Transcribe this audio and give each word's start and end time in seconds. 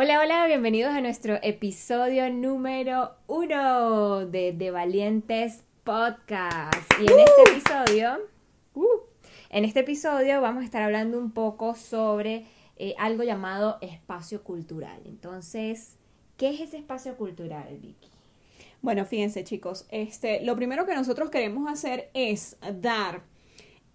Hola, 0.00 0.20
hola, 0.20 0.46
bienvenidos 0.46 0.92
a 0.92 1.00
nuestro 1.00 1.40
episodio 1.42 2.32
número 2.32 3.16
uno 3.26 4.26
de 4.26 4.52
De 4.52 4.70
Valientes 4.70 5.64
Podcast. 5.82 6.88
Y 7.00 7.12
en 7.12 7.18
este 7.18 7.42
¡Uh! 7.42 7.48
episodio, 7.48 8.18
¡uh! 8.74 8.86
en 9.50 9.64
este 9.64 9.80
episodio 9.80 10.40
vamos 10.40 10.62
a 10.62 10.64
estar 10.64 10.84
hablando 10.84 11.18
un 11.18 11.32
poco 11.32 11.74
sobre 11.74 12.46
eh, 12.76 12.94
algo 12.96 13.24
llamado 13.24 13.78
espacio 13.80 14.44
cultural. 14.44 15.00
Entonces, 15.04 15.96
¿qué 16.36 16.50
es 16.50 16.60
ese 16.60 16.76
espacio 16.76 17.16
cultural, 17.16 17.76
Vicky? 17.82 18.10
Bueno, 18.82 19.04
fíjense 19.04 19.42
chicos, 19.42 19.84
este, 19.90 20.44
lo 20.44 20.54
primero 20.54 20.86
que 20.86 20.94
nosotros 20.94 21.28
queremos 21.28 21.68
hacer 21.68 22.08
es 22.14 22.56
dar 22.80 23.22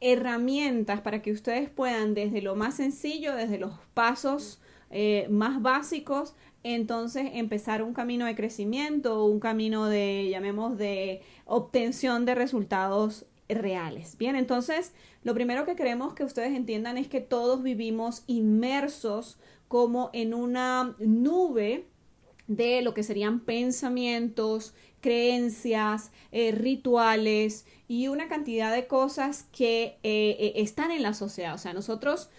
herramientas 0.02 1.00
para 1.00 1.22
que 1.22 1.32
ustedes 1.32 1.70
puedan 1.70 2.14
desde 2.14 2.42
lo 2.42 2.58
más 2.58 2.76
sencillo, 2.76 3.36
desde 3.36 3.58
los 3.58 3.72
pasos 3.94 4.60
eh, 4.94 5.28
más 5.30 5.62
básicos, 5.62 6.36
entonces 6.64 7.32
empezar 7.34 7.82
un 7.82 7.94
camino 7.94 8.26
de 8.26 8.36
crecimiento, 8.36 9.26
un 9.26 9.40
camino 9.40 9.88
de, 9.88 10.30
llamemos, 10.30 10.78
de 10.78 11.22
obtención 11.46 12.26
de 12.26 12.36
resultados 12.36 13.26
reales. 13.50 14.18
Bien, 14.18 14.36
entonces 14.36 14.94
lo 15.24 15.34
primero 15.34 15.66
que 15.66 15.76
queremos 15.76 16.14
que 16.14 16.24
ustedes 16.24 16.56
entiendan 16.56 16.98
es 16.98 17.08
que 17.08 17.22
todos 17.22 17.64
vivimos 17.64 18.24
inmersos 18.28 19.40
como 19.68 20.12
en 20.14 20.34
una 20.34 20.96
nube 21.00 21.88
de 22.48 22.82
lo 22.82 22.94
que 22.94 23.04
serían 23.04 23.40
pensamientos, 23.40 24.76
creencias, 25.02 26.12
eh, 26.32 26.52
rituales 26.52 27.66
y 27.88 28.10
una 28.10 28.28
cantidad 28.28 28.74
de 28.74 28.88
cosas 28.88 29.48
que 29.52 29.98
eh, 30.04 30.54
están 30.56 30.92
en 30.92 31.02
la 31.02 31.14
sociedad. 31.14 31.56
O 31.56 31.58
sea, 31.58 31.74
nosotros, 31.74 32.30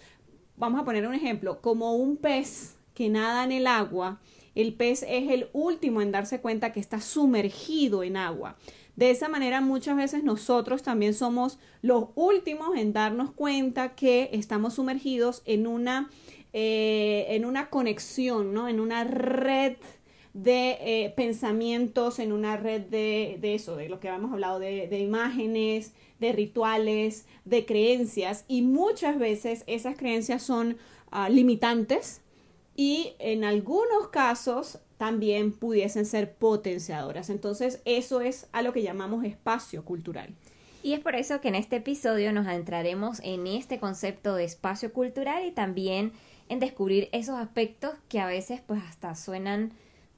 vamos 0.57 0.81
a 0.81 0.85
poner 0.85 1.05
un 1.07 1.13
ejemplo, 1.13 1.61
como 1.61 1.95
un 1.95 2.17
pez 2.17 2.75
que 2.93 3.09
nada 3.09 3.43
en 3.43 3.51
el 3.51 3.67
agua, 3.67 4.19
el 4.55 4.73
pez 4.73 5.03
es 5.03 5.29
el 5.29 5.49
último 5.53 6.01
en 6.01 6.11
darse 6.11 6.39
cuenta 6.39 6.71
que 6.71 6.79
está 6.79 7.01
sumergido 7.01 8.03
en 8.03 8.17
agua. 8.17 8.55
De 8.95 9.11
esa 9.11 9.27
manera 9.27 9.59
muchas 9.59 9.97
veces 9.97 10.23
nosotros 10.23 10.81
también 10.81 11.13
somos 11.13 11.59
los 11.81 12.05
últimos 12.15 12.77
en 12.77 12.93
darnos 12.93 13.31
cuenta 13.31 13.93
que 13.93 14.29
estamos 14.31 14.75
sumergidos 14.75 15.41
en 15.45 15.67
una, 15.67 16.09
eh, 16.53 17.25
en 17.29 17.43
una 17.43 17.69
conexión, 17.69 18.53
¿no? 18.53 18.69
en 18.69 18.79
una 18.79 19.03
red 19.03 19.75
de 20.35 20.77
eh, 20.81 21.13
pensamientos, 21.15 22.19
en 22.19 22.33
una 22.33 22.57
red 22.57 22.81
de, 22.81 23.37
de, 23.39 23.55
eso, 23.55 23.77
de 23.77 23.87
lo 23.87 24.01
que 24.01 24.09
hemos 24.09 24.33
hablado, 24.33 24.59
de, 24.59 24.85
de 24.87 24.99
imágenes, 24.99 25.93
de 26.19 26.33
rituales, 26.33 27.25
de 27.45 27.65
creencias 27.65 28.43
y 28.49 28.61
muchas 28.61 29.17
veces 29.17 29.63
esas 29.65 29.95
creencias 29.95 30.43
son 30.43 30.75
uh, 31.13 31.31
limitantes 31.31 32.19
y 32.75 33.13
en 33.19 33.45
algunos 33.45 34.09
casos 34.11 34.79
también 34.97 35.53
pudiesen 35.53 36.05
ser 36.05 36.33
potenciadoras. 36.33 37.29
Entonces, 37.29 37.81
eso 37.85 38.19
es 38.19 38.47
a 38.51 38.61
lo 38.61 38.73
que 38.73 38.83
llamamos 38.83 39.23
espacio 39.23 39.85
cultural. 39.85 40.35
Y 40.83 40.93
es 40.93 40.99
por 40.99 41.15
eso 41.15 41.39
que 41.39 41.47
en 41.47 41.55
este 41.55 41.77
episodio 41.77 42.33
nos 42.33 42.45
adentraremos 42.45 43.21
en 43.23 43.47
este 43.47 43.79
concepto 43.79 44.35
de 44.35 44.43
espacio 44.43 44.91
cultural 44.91 45.45
y 45.45 45.51
también 45.51 46.11
en 46.49 46.59
descubrir 46.59 47.07
esos 47.13 47.35
aspectos 47.37 47.93
que 48.09 48.19
a 48.19 48.27
veces 48.27 48.61
pues 48.67 48.83
hasta 48.83 49.15
suenan 49.15 49.71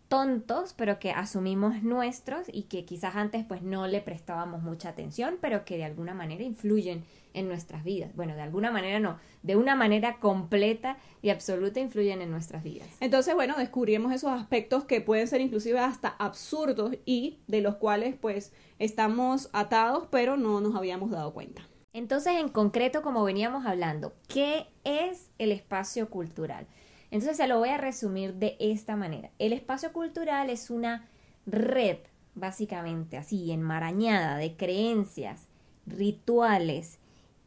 tontos, 0.08 0.74
pero 0.74 1.00
que 1.00 1.12
asumimos 1.12 1.84
nuestros 1.84 2.48
y 2.52 2.64
que 2.64 2.86
quizás 2.86 3.16
antes 3.16 3.46
pues 3.46 3.62
no 3.62 3.88
le 3.88 4.02
prestábamos 4.02 4.62
mucha 4.62 4.90
atención, 4.90 5.38
pero 5.42 5.66
que 5.66 5.78
de 5.78 5.86
alguna 5.86 6.14
manera 6.14 6.44
influyen 6.44 7.04
en 7.34 7.48
nuestras 7.48 7.84
vidas. 7.84 8.16
Bueno, 8.16 8.36
de 8.36 8.42
alguna 8.42 8.72
manera 8.72 9.00
no, 9.00 9.20
de 9.44 9.56
una 9.56 9.76
manera 9.76 10.20
completa 10.20 10.98
y 11.22 11.30
absoluta 11.30 11.80
influyen 11.80 12.22
en 12.22 12.32
nuestras 12.32 12.64
vidas. 12.64 12.88
Entonces, 13.00 13.36
bueno, 13.36 13.56
descubrimos 13.58 14.12
esos 14.14 14.32
aspectos 14.32 14.86
que 14.86 15.02
pueden 15.02 15.28
ser 15.28 15.42
inclusive 15.42 15.80
hasta 15.80 16.10
absurdos 16.10 16.96
y 17.06 17.40
de 17.48 17.62
los 17.62 17.76
cuales 17.76 18.16
pues 18.20 18.54
estamos 18.80 19.50
atados, 19.54 20.08
pero 20.10 20.38
no 20.38 20.62
nos 20.62 20.76
habíamos 20.76 21.12
dado 21.12 21.34
cuenta. 21.34 21.68
Entonces, 21.94 22.34
en 22.38 22.50
concreto, 22.50 23.02
como 23.02 23.24
veníamos 23.24 23.66
hablando, 23.66 24.14
¿qué 24.28 24.68
es 24.84 25.32
el 25.40 25.52
espacio 25.52 26.10
cultural? 26.10 26.68
Entonces 27.12 27.38
se 27.38 27.48
lo 27.48 27.60
voy 27.60 27.70
a 27.70 27.78
resumir 27.78 28.36
de 28.36 28.58
esta 28.60 28.96
manera. 28.96 29.32
El 29.40 29.54
espacio 29.54 29.94
cultural 29.94 30.50
es 30.50 30.70
una 30.70 31.08
red, 31.46 31.98
básicamente 32.36 33.18
así, 33.18 33.52
enmarañada 33.52 34.38
de 34.38 34.56
creencias, 34.56 35.48
rituales, 35.86 37.00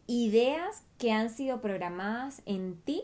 ideas 0.06 0.84
que 0.98 1.12
han 1.12 1.31
sido 1.31 1.60
programadas 1.60 2.43
en 2.47 2.81
ti 2.81 3.03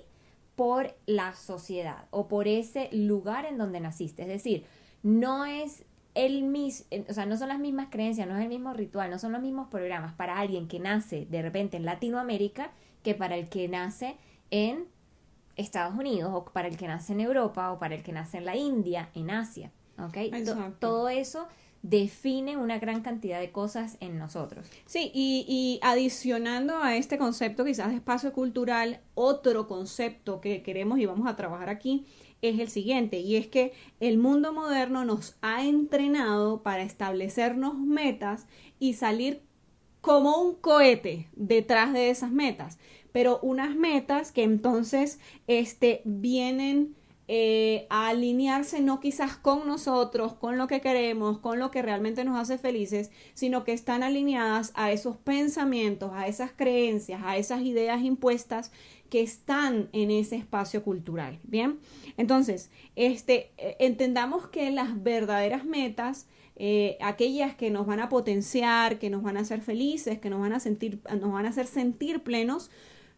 por 0.56 0.96
la 1.04 1.34
sociedad 1.34 2.06
o 2.10 2.28
por 2.28 2.48
ese 2.48 2.88
lugar 2.90 3.44
en 3.44 3.58
donde 3.58 3.78
naciste. 3.80 4.22
Es 4.22 4.28
decir, 4.28 4.64
no 5.02 5.44
es 5.44 5.84
el 6.14 6.44
mismo, 6.44 6.86
o 7.08 7.12
sea, 7.12 7.26
no 7.26 7.36
son 7.36 7.48
las 7.48 7.58
mismas 7.58 7.88
creencias, 7.90 8.26
no 8.26 8.36
es 8.36 8.42
el 8.42 8.48
mismo 8.48 8.72
ritual, 8.72 9.10
no 9.10 9.18
son 9.18 9.32
los 9.32 9.42
mismos 9.42 9.68
programas 9.68 10.14
para 10.14 10.38
alguien 10.38 10.66
que 10.66 10.80
nace 10.80 11.26
de 11.26 11.42
repente 11.42 11.76
en 11.76 11.84
Latinoamérica 11.84 12.72
que 13.02 13.14
para 13.14 13.36
el 13.36 13.50
que 13.50 13.68
nace 13.68 14.16
en 14.50 14.86
Estados 15.56 15.98
Unidos 15.98 16.30
o 16.34 16.44
para 16.44 16.68
el 16.68 16.76
que 16.76 16.86
nace 16.86 17.12
en 17.12 17.20
Europa 17.20 17.72
o 17.72 17.78
para 17.78 17.94
el 17.94 18.02
que 18.02 18.12
nace 18.12 18.38
en 18.38 18.44
la 18.44 18.56
India, 18.56 19.10
en 19.14 19.30
Asia. 19.30 19.72
¿ok? 19.98 20.18
todo 20.78 21.08
eso 21.08 21.48
define 21.82 22.56
una 22.56 22.78
gran 22.78 23.02
cantidad 23.02 23.38
de 23.38 23.52
cosas 23.52 23.96
en 24.00 24.18
nosotros. 24.18 24.66
Sí, 24.86 25.10
y, 25.14 25.44
y, 25.48 25.78
adicionando 25.82 26.78
a 26.78 26.96
este 26.96 27.16
concepto 27.16 27.64
quizás 27.64 27.90
de 27.90 27.96
espacio 27.96 28.32
cultural, 28.32 29.00
otro 29.14 29.68
concepto 29.68 30.40
que 30.40 30.62
queremos 30.62 30.98
y 30.98 31.06
vamos 31.06 31.28
a 31.28 31.36
trabajar 31.36 31.68
aquí 31.68 32.04
es 32.42 32.58
el 32.58 32.68
siguiente, 32.68 33.20
y 33.20 33.36
es 33.36 33.46
que 33.46 33.72
el 34.00 34.18
mundo 34.18 34.52
moderno 34.52 35.04
nos 35.04 35.36
ha 35.40 35.64
entrenado 35.64 36.62
para 36.62 36.82
establecernos 36.82 37.78
metas 37.78 38.46
y 38.78 38.94
salir 38.94 39.42
como 40.00 40.40
un 40.40 40.54
cohete 40.54 41.28
detrás 41.34 41.92
de 41.92 42.10
esas 42.10 42.30
metas 42.30 42.78
pero 43.16 43.38
unas 43.41 43.75
metas 43.75 44.31
que 44.31 44.43
entonces 44.43 45.19
este, 45.47 46.03
vienen 46.04 46.94
eh, 47.28 47.87
a 47.88 48.09
alinearse 48.09 48.82
no 48.82 49.00
quizás 49.00 49.38
con 49.38 49.66
nosotros, 49.66 50.34
con 50.34 50.59
lo 50.59 50.66
que 50.66 50.82
queremos, 50.82 51.38
con 51.38 51.59
lo 51.59 51.71
que 51.71 51.81
realmente 51.81 52.27
nos 52.27 52.38
hace 52.38 52.59
felices, 52.59 53.10
sino 53.32 53.65
que 53.65 53.72
están 53.72 54.03
alineadas 54.03 54.71
a 54.75 54.93
esos 54.93 55.16
pensamientos, 55.16 56.10
a 56.12 56.27
esas 56.27 56.53
creencias, 56.53 57.22
a 57.25 57.38
esas 57.38 57.62
ideas 57.62 58.03
impuestas 58.03 58.71
que 59.09 59.22
están 59.22 59.88
en 59.94 60.10
ese 60.10 60.37
espacio 60.37 60.84
cultural. 60.84 61.38
Bien, 61.43 61.78
entonces, 62.19 62.71
este, 62.97 63.50
eh, 63.56 63.77
entendamos 63.78 64.48
que 64.48 64.71
las 64.71 65.03
verdaderas 65.03 65.65
metas 65.65 66.27
eh, 66.59 66.97
aquellas 67.03 67.54
que 67.54 67.71
nos 67.71 67.87
van 67.87 68.00
a 68.00 68.09
potenciar, 68.09 68.98
que 68.98 69.10
nos 69.10 69.22
van 69.22 69.37
a 69.37 69.41
hacer 69.41 69.60
felices, 69.60 70.19
que 70.19 70.31
nos 70.31 70.41
van 70.41 70.54
a 70.54 70.60
sentir, 70.60 71.01
nos 71.21 71.30
van 71.30 71.45
a 71.45 71.51
hacer 71.51 71.66
sentir 71.66 72.21
plenos, 72.22 72.71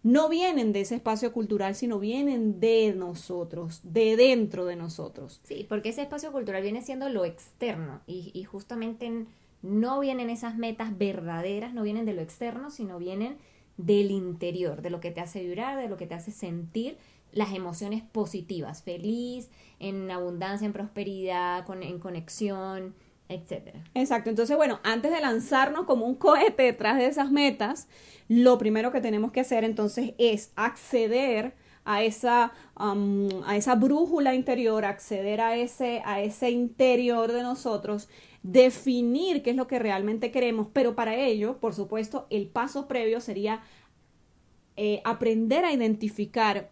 no 0.09 0.31
vienen 0.31 0.73
de 0.73 0.81
ese 0.81 0.95
espacio 0.95 1.35
cultural, 1.35 1.75
sino 1.75 1.99
vienen 1.99 2.61
de 2.61 2.95
nosotros, 2.97 3.81
de 3.83 4.17
dentro 4.17 4.65
de 4.65 4.75
nosotros. 4.75 5.43
Sí, 5.45 5.67
porque 5.69 5.91
ese 5.91 6.01
espacio 6.01 6.33
cultural 6.33 6.63
viene 6.63 6.81
siendo 6.81 7.11
lo 7.11 7.27
externo 7.27 8.01
y, 8.07 8.43
justamente 8.45 9.27
no 9.61 10.01
vienen 10.01 10.31
esas 10.31 10.57
metas 10.57 10.97
verdaderas, 10.97 11.75
no 11.75 11.83
vienen 11.83 12.07
de 12.07 12.15
lo 12.15 12.23
externo, 12.23 12.71
sino 12.71 12.99
vienen 12.99 13.37
del 13.77 14.11
interior, 14.11 14.81
de 14.81 14.89
lo 14.89 15.01
que 15.01 15.11
te 15.11 15.21
hace 15.21 15.43
vibrar, 15.43 15.77
de 15.77 15.91
lo 15.91 15.99
que 15.99 16.07
te 16.07 16.15
hace 16.15 16.31
sentir 16.31 16.97
las 17.33 17.53
emociones 17.53 18.03
positivas, 18.03 18.83
feliz, 18.83 19.51
en 19.79 20.11
abundancia, 20.11 20.65
en 20.65 20.73
prosperidad, 20.73 21.67
con, 21.67 21.83
en 21.83 21.99
conexión, 21.99 22.95
etcétera. 23.29 23.85
Exacto. 23.95 24.31
Entonces, 24.31 24.57
bueno, 24.57 24.81
antes 24.83 25.11
de 25.11 25.21
lanzarnos 25.21 25.85
como 25.85 26.07
un 26.07 26.15
cohete 26.15 26.63
detrás 26.65 26.99
de 26.99 27.07
esas 27.07 27.31
metas, 27.31 27.89
lo 28.29 28.59
primero 28.59 28.93
que 28.93 29.01
tenemos 29.01 29.33
que 29.33 29.41
hacer 29.41 29.65
entonces 29.65 30.15
es 30.19 30.53
acceder 30.57 31.55
a 31.85 32.03
esa, 32.03 32.53
um, 32.79 33.29
a 33.47 33.57
esa 33.57 33.75
brújula 33.75 34.35
interior, 34.35 34.85
acceder 34.85 35.41
a 35.41 35.57
ese, 35.57 36.03
a 36.05 36.21
ese 36.21 36.51
interior 36.51 37.33
de 37.33 37.43
nosotros, 37.43 38.09
definir 38.43 39.43
qué 39.43 39.51
es 39.51 39.57
lo 39.57 39.67
que 39.67 39.79
realmente 39.79 40.31
queremos, 40.31 40.69
pero 40.71 40.95
para 40.95 41.17
ello, 41.17 41.59
por 41.59 41.75
supuesto, 41.75 42.27
el 42.29 42.47
paso 42.47 42.89
previo 42.89 43.21
sería 43.21 43.63
eh, 44.77 45.01
aprender 45.05 45.65
a 45.65 45.73
identificar 45.73 46.71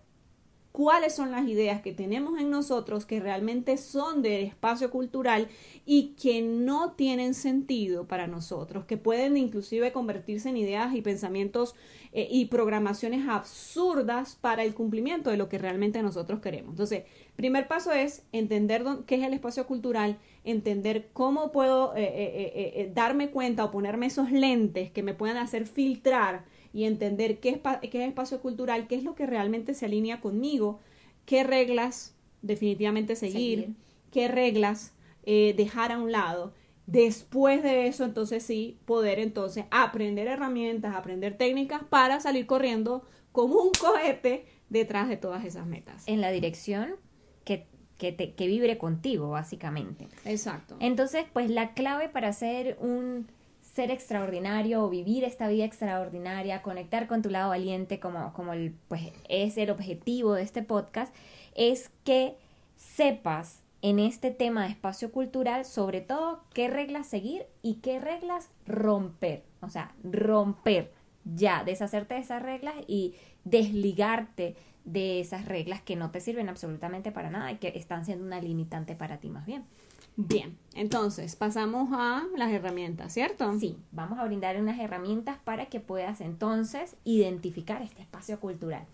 cuáles 0.77 1.15
son 1.15 1.31
las 1.31 1.49
ideas 1.49 1.81
que 1.81 1.95
tenemos 1.95 2.39
en 2.39 2.51
nosotros 2.51 3.07
que 3.07 3.19
realmente 3.19 3.79
son 3.79 4.21
del 4.21 4.45
espacio 4.45 4.91
cultural 4.91 5.49
y 5.87 6.09
que 6.21 6.43
no 6.43 6.93
tienen 6.93 7.33
sentido 7.33 8.07
para 8.07 8.27
nosotros, 8.27 8.85
que 8.85 8.99
pueden 8.99 9.39
inclusive 9.39 9.91
convertirse 9.91 10.51
en 10.51 10.59
ideas 10.59 10.95
y 10.95 11.01
pensamientos 11.01 11.75
eh, 12.13 12.29
y 12.31 12.45
programaciones 12.49 13.27
absurdas 13.27 14.37
para 14.39 14.65
el 14.65 14.75
cumplimiento 14.75 15.31
de 15.31 15.39
lo 15.39 15.49
que 15.49 15.57
realmente 15.57 16.03
nosotros 16.03 16.41
queremos. 16.41 16.73
Entonces, 16.73 17.05
primer 17.37 17.69
paso 17.69 17.93
es 17.93 18.25
entender 18.33 18.85
qué 19.07 19.15
es 19.15 19.23
el 19.23 19.33
espacio 19.33 19.67
cultural, 19.67 20.19
entender 20.45 21.09
cómo 21.15 21.53
puedo 21.53 21.97
eh, 21.97 22.03
eh, 22.05 22.93
darme 22.95 23.31
cuenta 23.31 23.65
o 23.65 23.71
ponerme 23.71 24.05
esos 24.05 24.31
lentes 24.31 24.91
que 24.91 25.03
me 25.03 25.15
puedan 25.15 25.39
hacer 25.39 25.67
filtrar 25.67 26.45
y 26.77 26.85
entender 26.85 27.41
qué 27.41 27.49
es, 27.49 27.89
qué 27.91 28.03
es 28.03 28.09
espacio 28.09 28.43
cultural, 28.43 28.87
qué 28.87 28.97
es 28.97 29.03
lo 29.03 29.15
que 29.15 29.25
realmente 29.25 29.73
se 29.73 29.87
alinea 29.87 30.21
conmigo, 30.21 30.79
qué 31.25 31.43
reglas 31.43 32.15
definitivamente 32.43 33.17
seguir, 33.17 33.71
qué 34.13 34.29
reglas 34.29 34.93
eh, 35.23 35.55
dejar 35.57 35.91
a 35.91 35.99
un 35.99 36.13
lado. 36.13 36.53
Después 36.87 37.63
de 37.63 37.87
eso, 37.87 38.05
entonces 38.05 38.43
sí, 38.43 38.79
poder 38.85 39.21
entonces 39.21 39.65
aprender 39.71 40.29
herramientas, 40.29 40.95
aprender 40.95 41.39
técnicas 41.39 41.83
para 41.83 42.21
salir 42.21 42.45
corriendo 42.45 43.07
como 43.33 43.55
un 43.55 43.71
cohete 43.81 44.45
detrás 44.69 45.09
de 45.09 45.17
todas 45.17 45.47
esas 45.47 45.67
metas. 45.67 46.07
En 46.07 46.21
la 46.21 46.31
dirección 46.31 46.97
que, 47.45 47.65
que, 47.97 48.13
te, 48.13 48.35
que 48.35 48.47
vibre 48.49 48.77
contigo, 48.77 49.31
básicamente. 49.31 50.09
Exacto. 50.27 50.77
Entonces, 50.81 51.25
pues 51.33 51.49
la 51.49 51.73
clave 51.73 52.11
para 52.11 52.29
hacer 52.29 52.77
un 52.83 53.29
ser 53.77 53.91
extraordinario 53.91 54.83
o 54.83 54.89
vivir 54.89 55.23
esta 55.23 55.49
vida 55.49 55.67
extraordinaria, 55.67 56.63
conectar 56.63 57.07
con 57.07 57.21
tu 57.21 57.29
lado 57.29 57.51
valiente 57.51 58.01
como, 58.01 58.33
como 58.33 58.55
el, 58.55 58.75
pues, 58.89 59.13
es 59.29 59.59
el 59.59 59.69
objetivo 59.69 60.33
de 60.33 60.43
este 60.43 60.63
podcast, 60.63 61.15
es 61.55 61.91
que 62.03 62.37
sepas 62.77 63.61
en 63.83 63.99
este 63.99 64.31
tema 64.31 64.65
de 64.65 64.71
espacio 64.71 65.13
cultural 65.13 65.67
sobre 65.67 66.01
todo 66.01 66.41
qué 66.55 66.69
reglas 66.69 67.07
seguir 67.07 67.45
y 67.63 67.75
qué 67.75 68.01
reglas 68.01 68.49
romper, 68.67 69.43
o 69.61 69.69
sea, 69.69 69.95
romper 70.03 70.91
ya, 71.27 71.63
deshacerte 71.63 72.15
de 72.15 72.21
esas 72.21 72.43
reglas 72.43 72.77
y 72.87 73.15
desligarte 73.45 74.57
de 74.87 75.21
esas 75.21 75.45
reglas 75.45 75.83
que 75.83 75.97
no 75.97 76.11
te 76.11 76.21
sirven 76.21 76.49
absolutamente 76.49 77.13
para 77.13 77.29
nada 77.29 77.53
y 77.53 77.57
que 77.57 77.69
están 77.77 78.07
siendo 78.07 78.25
una 78.25 78.41
limitante 78.41 78.97
para 78.97 79.19
ti 79.19 79.29
más 79.29 79.45
bien. 79.45 79.65
Bien, 80.19 80.57
entonces 80.75 81.37
pasamos 81.37 81.91
a 81.93 82.25
las 82.37 82.51
herramientas, 82.51 83.13
¿cierto? 83.13 83.59
Sí, 83.59 83.77
vamos 83.93 84.19
a 84.19 84.25
brindar 84.25 84.59
unas 84.59 84.81
herramientas 84.81 85.37
para 85.45 85.67
que 85.67 85.79
puedas 85.79 86.23
entonces 86.23 86.97
identificar 87.05 87.83
este 87.83 88.01
espacio 88.01 88.41
cultural. 88.41 88.87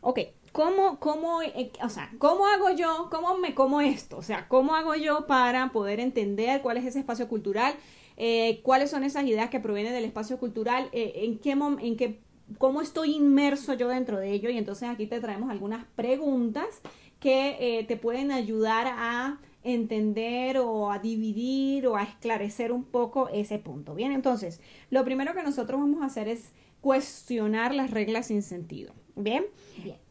Ok, 0.00 0.18
¿cómo, 0.50 0.98
cómo, 0.98 1.42
eh, 1.42 1.70
o 1.80 1.88
sea, 1.88 2.10
¿cómo 2.18 2.48
hago 2.48 2.70
yo, 2.70 3.08
cómo 3.08 3.38
me 3.38 3.54
como 3.54 3.80
esto? 3.80 4.16
O 4.16 4.22
sea, 4.22 4.48
¿cómo 4.48 4.74
hago 4.74 4.96
yo 4.96 5.28
para 5.28 5.70
poder 5.70 6.00
entender 6.00 6.60
cuál 6.60 6.76
es 6.76 6.86
ese 6.86 6.98
espacio 6.98 7.28
cultural? 7.28 7.74
Eh, 8.16 8.60
¿Cuáles 8.64 8.90
son 8.90 9.04
esas 9.04 9.24
ideas 9.24 9.48
que 9.48 9.60
provienen 9.60 9.92
del 9.92 10.04
espacio 10.04 10.38
cultural? 10.38 10.88
Eh, 10.90 11.12
¿En 11.24 11.38
qué 11.38 11.52
en 11.52 11.96
qué, 11.96 12.20
cómo 12.58 12.80
estoy 12.80 13.14
inmerso 13.14 13.74
yo 13.74 13.86
dentro 13.86 14.18
de 14.18 14.32
ello? 14.32 14.50
Y 14.50 14.58
entonces 14.58 14.88
aquí 14.88 15.06
te 15.06 15.20
traemos 15.20 15.50
algunas 15.50 15.84
preguntas 15.94 16.66
que 17.20 17.84
te 17.86 17.96
pueden 17.96 18.32
ayudar 18.32 18.88
a 18.88 19.38
entender 19.64 20.58
o 20.58 20.90
a 20.90 20.98
dividir 20.98 21.86
o 21.86 21.96
a 21.96 22.02
esclarecer 22.02 22.72
un 22.72 22.84
poco 22.84 23.28
ese 23.28 23.58
punto. 23.58 23.94
Bien, 23.94 24.12
entonces, 24.12 24.60
lo 24.90 25.04
primero 25.04 25.34
que 25.34 25.42
nosotros 25.42 25.80
vamos 25.80 26.02
a 26.02 26.06
hacer 26.06 26.28
es 26.28 26.52
cuestionar 26.80 27.74
las 27.74 27.90
reglas 27.90 28.26
sin 28.26 28.42
sentido. 28.42 28.92
Bien. 29.14 29.44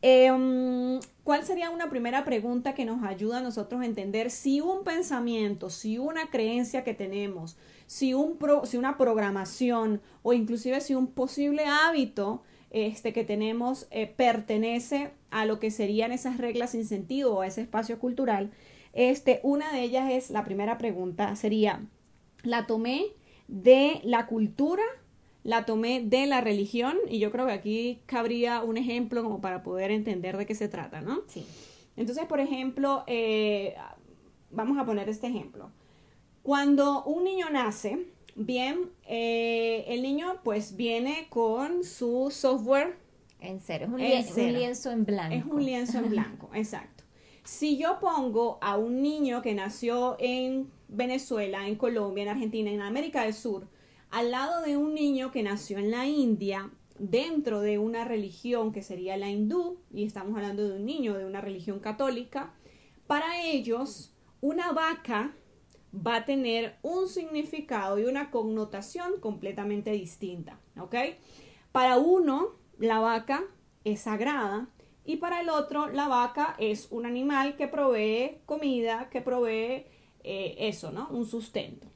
Em, 0.02 1.00
¿Cuál 1.24 1.44
sería 1.44 1.70
una 1.70 1.90
primera 1.90 2.24
pregunta 2.24 2.74
que 2.74 2.86
nos 2.86 3.04
ayuda 3.04 3.40
a 3.40 3.42
nosotros 3.42 3.82
a 3.82 3.86
entender 3.86 4.30
si 4.30 4.62
un 4.62 4.84
pensamiento, 4.84 5.70
si 5.70 5.98
una 5.98 6.30
creencia 6.30 6.84
que 6.84 6.94
tenemos, 6.94 7.58
si, 7.88 8.14
un 8.14 8.38
si 8.64 8.78
una 8.78 8.98
programación 8.98 10.02
o 10.24 10.34
inclusive 10.34 10.82
si 10.82 10.96
un 10.96 11.08
posible 11.08 11.66
hábito 11.66 12.44
este, 12.70 13.12
que 13.12 13.24
tenemos 13.24 13.88
eh, 13.92 14.08
pertenece 14.08 15.12
a 15.30 15.46
lo 15.46 15.60
que 15.60 15.72
serían 15.72 16.12
esas 16.12 16.38
reglas 16.38 16.72
sin 16.72 16.86
sentido 16.86 17.36
o 17.36 17.42
a 17.42 17.48
ese 17.48 17.62
espacio 17.62 18.00
cultural? 18.00 18.52
Este, 18.94 19.40
una 19.44 19.72
de 19.72 19.84
ellas 19.84 20.12
es, 20.12 20.30
la 20.30 20.44
primera 20.44 20.78
pregunta 20.78 21.36
sería, 21.36 21.82
¿la 22.44 22.68
tomé 22.68 23.06
de 23.48 24.02
la 24.04 24.28
cultura? 24.28 24.84
¿La 25.44 25.66
tomé 25.66 26.02
de 26.02 26.28
la 26.28 26.42
religión? 26.42 26.98
Y 27.10 27.20
yo 27.20 27.32
creo 27.32 27.48
que 27.48 27.54
aquí 27.54 28.00
cabría 28.06 28.62
un 28.62 28.78
ejemplo 28.78 29.24
como 29.24 29.42
para 29.42 29.64
poder 29.64 29.92
entender 29.92 30.38
de 30.38 30.46
qué 30.46 30.56
se 30.56 30.68
trata, 30.68 31.02
¿no? 31.02 31.22
Sí. 31.28 31.46
Entonces, 31.98 32.26
por 32.26 32.40
ejemplo, 32.40 33.04
eh, 33.08 33.76
vamos 34.52 34.78
a 34.78 34.86
poner 34.86 35.10
este 35.10 35.28
ejemplo. 35.28 35.72
Cuando 36.44 37.04
un 37.04 37.24
niño 37.24 37.50
nace, 37.50 38.08
bien, 38.36 38.90
eh, 39.08 39.86
el 39.88 40.02
niño 40.02 40.40
pues 40.44 40.76
viene 40.76 41.28
con 41.30 41.84
su 41.84 42.30
software. 42.32 42.98
En 43.40 43.60
cero, 43.60 43.88
es 43.98 44.38
un 44.38 44.54
lienzo 44.54 44.92
en 44.92 45.06
blanco. 45.06 45.36
Es 45.36 45.46
un 45.46 45.66
lienzo 45.66 45.98
en 45.98 46.10
blanco, 46.10 46.50
exacto. 46.54 47.01
Si 47.44 47.78
yo 47.78 48.00
pongo 48.00 48.60
a 48.62 48.78
un 48.78 49.02
niño 49.02 49.42
que 49.42 49.54
nació 49.54 50.16
en 50.20 50.72
Venezuela, 50.88 51.68
en 51.68 51.76
Colombia, 51.76 52.24
en 52.24 52.30
Argentina, 52.30 52.72
en 52.72 52.82
América 52.82 53.24
del 53.24 53.34
Sur, 53.34 53.68
al 54.12 54.32
lado 54.32 54.62
de 54.62 54.78
un 54.78 54.94
niño 54.94 55.32
que 55.32 55.42
nació 55.42 55.80
en 55.80 55.90
la 55.90 56.06
India, 56.06 56.70
dentro 57.00 57.62
de 57.62 57.80
una 57.80 58.06
religión 58.06 58.72
que 58.72 58.84
sería 58.84 59.18
la 59.18 59.30
hindú, 59.30 59.80
y 59.92 60.06
estamos 60.06 60.36
hablando 60.36 60.68
de 60.68 60.76
un 60.76 60.86
niño 60.86 61.18
de 61.18 61.26
una 61.26 61.42
religión 61.42 61.80
católica, 61.80 62.54
para 63.08 63.44
ellos 63.44 64.14
una 64.40 64.72
vaca 64.72 65.34
va 65.96 66.18
a 66.18 66.26
tener 66.26 66.78
un 66.84 67.08
significado 67.08 68.00
y 68.00 68.06
una 68.06 68.32
connotación 68.32 69.20
completamente 69.20 69.92
distinta, 69.92 70.60
¿ok? 70.80 70.96
Para 71.72 71.98
uno, 71.98 72.50
la 72.78 73.00
vaca 73.00 73.44
es 73.84 74.02
sagrada, 74.02 74.70
y 75.06 75.18
para 75.18 75.42
el 75.42 75.50
otro, 75.50 75.90
la 75.90 76.08
vaca 76.08 76.56
es 76.60 76.88
un 76.92 77.06
animal 77.06 77.56
que 77.56 77.68
provee 77.68 78.38
comida, 78.46 79.10
que 79.10 79.22
provee 79.22 79.86
eh, 80.24 80.56
eso, 80.60 80.92
¿no? 80.92 81.08
Un 81.10 81.26
sustento. 81.26 81.88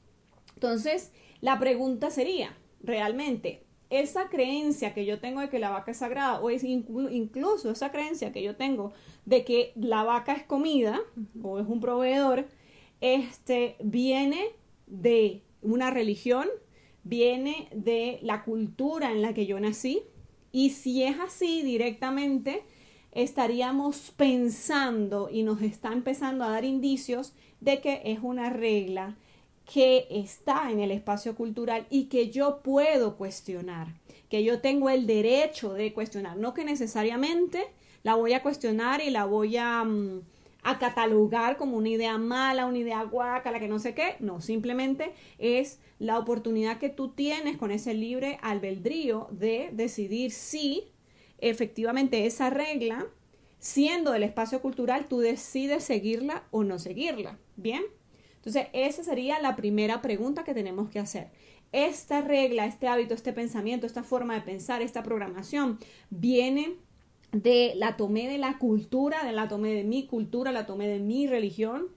Entonces, 0.55 1.11
la 1.41 1.59
pregunta 1.59 2.09
sería, 2.09 2.57
realmente, 2.81 3.63
esa 3.89 4.29
creencia 4.29 4.93
que 4.93 5.05
yo 5.05 5.19
tengo 5.19 5.41
de 5.41 5.50
que 5.50 5.59
la 5.59 5.69
vaca 5.69 5.91
es 5.91 5.97
sagrada, 5.97 6.39
o 6.41 6.50
es 6.50 6.63
incluso 6.63 7.69
esa 7.69 7.91
creencia 7.91 8.31
que 8.31 8.41
yo 8.41 8.55
tengo 8.55 8.93
de 9.25 9.45
que 9.45 9.74
la 9.75 10.03
vaca 10.03 10.33
es 10.33 10.43
comida, 10.43 11.00
o 11.43 11.59
es 11.59 11.67
un 11.67 11.79
proveedor, 11.79 12.47
este, 13.01 13.75
viene 13.83 14.47
de 14.88 15.43
una 15.62 15.91
religión, 15.91 16.47
viene 17.03 17.69
de 17.71 18.17
la 18.24 18.43
cultura 18.43 19.12
en 19.12 19.21
la 19.21 19.33
que 19.33 19.45
yo 19.45 19.59
nací, 19.59 20.01
y 20.51 20.71
si 20.71 21.03
es 21.03 21.19
así 21.19 21.62
directamente, 21.62 22.63
estaríamos 23.15 24.12
pensando 24.15 25.29
y 25.31 25.43
nos 25.43 25.62
está 25.62 25.93
empezando 25.93 26.43
a 26.43 26.50
dar 26.50 26.65
indicios 26.65 27.34
de 27.62 27.79
que 27.79 28.01
es 28.05 28.19
una 28.22 28.50
regla 28.51 29.15
que 29.74 30.05
está 30.12 30.69
en 30.69 30.81
el 30.81 30.91
espacio 30.91 31.34
cultural 31.36 31.88
y 31.89 32.03
que 32.03 32.29
yo 32.29 32.60
puedo 32.62 33.15
cuestionar, 33.15 33.88
que 34.29 34.43
yo 34.43 34.60
tengo 34.60 34.89
el 34.89 35.07
derecho 35.07 35.74
de 35.74 35.93
cuestionar, 35.93 36.38
no 36.38 36.53
que 36.53 36.65
necesariamente 36.65 37.65
la 38.03 38.15
voy 38.15 38.34
a 38.34 38.43
cuestionar 38.43 39.01
y 39.01 39.10
la 39.10 39.25
voy 39.25 39.57
a, 39.57 39.84
mm, 39.84 40.22
catalogar 40.79 41.57
como 41.57 41.77
una 41.77 41.89
idea 41.89 42.17
mala, 42.17 42.65
una 42.65 42.79
idea 42.79 43.03
guaca, 43.03 43.51
la 43.51 43.60
que 43.60 43.67
no 43.67 43.77
sé 43.77 43.93
qué, 43.93 44.15
no, 44.19 44.41
simplemente 44.41 45.13
es 45.38 45.79
la 46.00 46.17
oportunidad 46.17 46.79
que 46.79 46.89
tú 46.89 47.10
tienes 47.10 47.55
con 47.57 47.69
ese 47.69 47.93
libre 47.93 48.39
albedrío 48.41 49.27
de 49.29 49.69
decidir 49.74 50.31
si 50.31 50.91
efectivamente 51.49 52.25
esa 52.25 52.49
regla, 52.49 53.05
siendo 53.59 54.11
del 54.11 54.23
espacio 54.23 54.61
cultural, 54.61 55.05
tú 55.07 55.19
decides 55.19 55.83
seguirla 55.83 56.43
o 56.51 56.63
no 56.63 56.79
seguirla. 56.79 57.37
¿Bien? 57.55 57.83
Entonces, 58.37 58.67
esa 58.73 59.03
sería 59.03 59.39
la 59.39 59.55
primera 59.55 60.01
pregunta 60.01 60.43
que 60.43 60.53
tenemos 60.53 60.89
que 60.89 60.99
hacer. 60.99 61.29
Esta 61.71 62.21
regla, 62.21 62.65
este 62.65 62.87
hábito, 62.87 63.13
este 63.13 63.33
pensamiento, 63.33 63.85
esta 63.85 64.03
forma 64.03 64.35
de 64.35 64.41
pensar, 64.41 64.81
esta 64.81 65.03
programación, 65.03 65.79
viene 66.09 66.75
de 67.31 67.73
la 67.75 67.97
tomé 67.97 68.27
de 68.27 68.37
la 68.37 68.57
cultura, 68.59 69.23
de 69.23 69.31
la 69.31 69.47
tomé 69.47 69.73
de 69.73 69.83
mi 69.83 70.05
cultura, 70.05 70.51
la 70.51 70.65
tomé 70.65 70.87
de 70.87 70.99
mi 70.99 71.27
religión. 71.27 71.87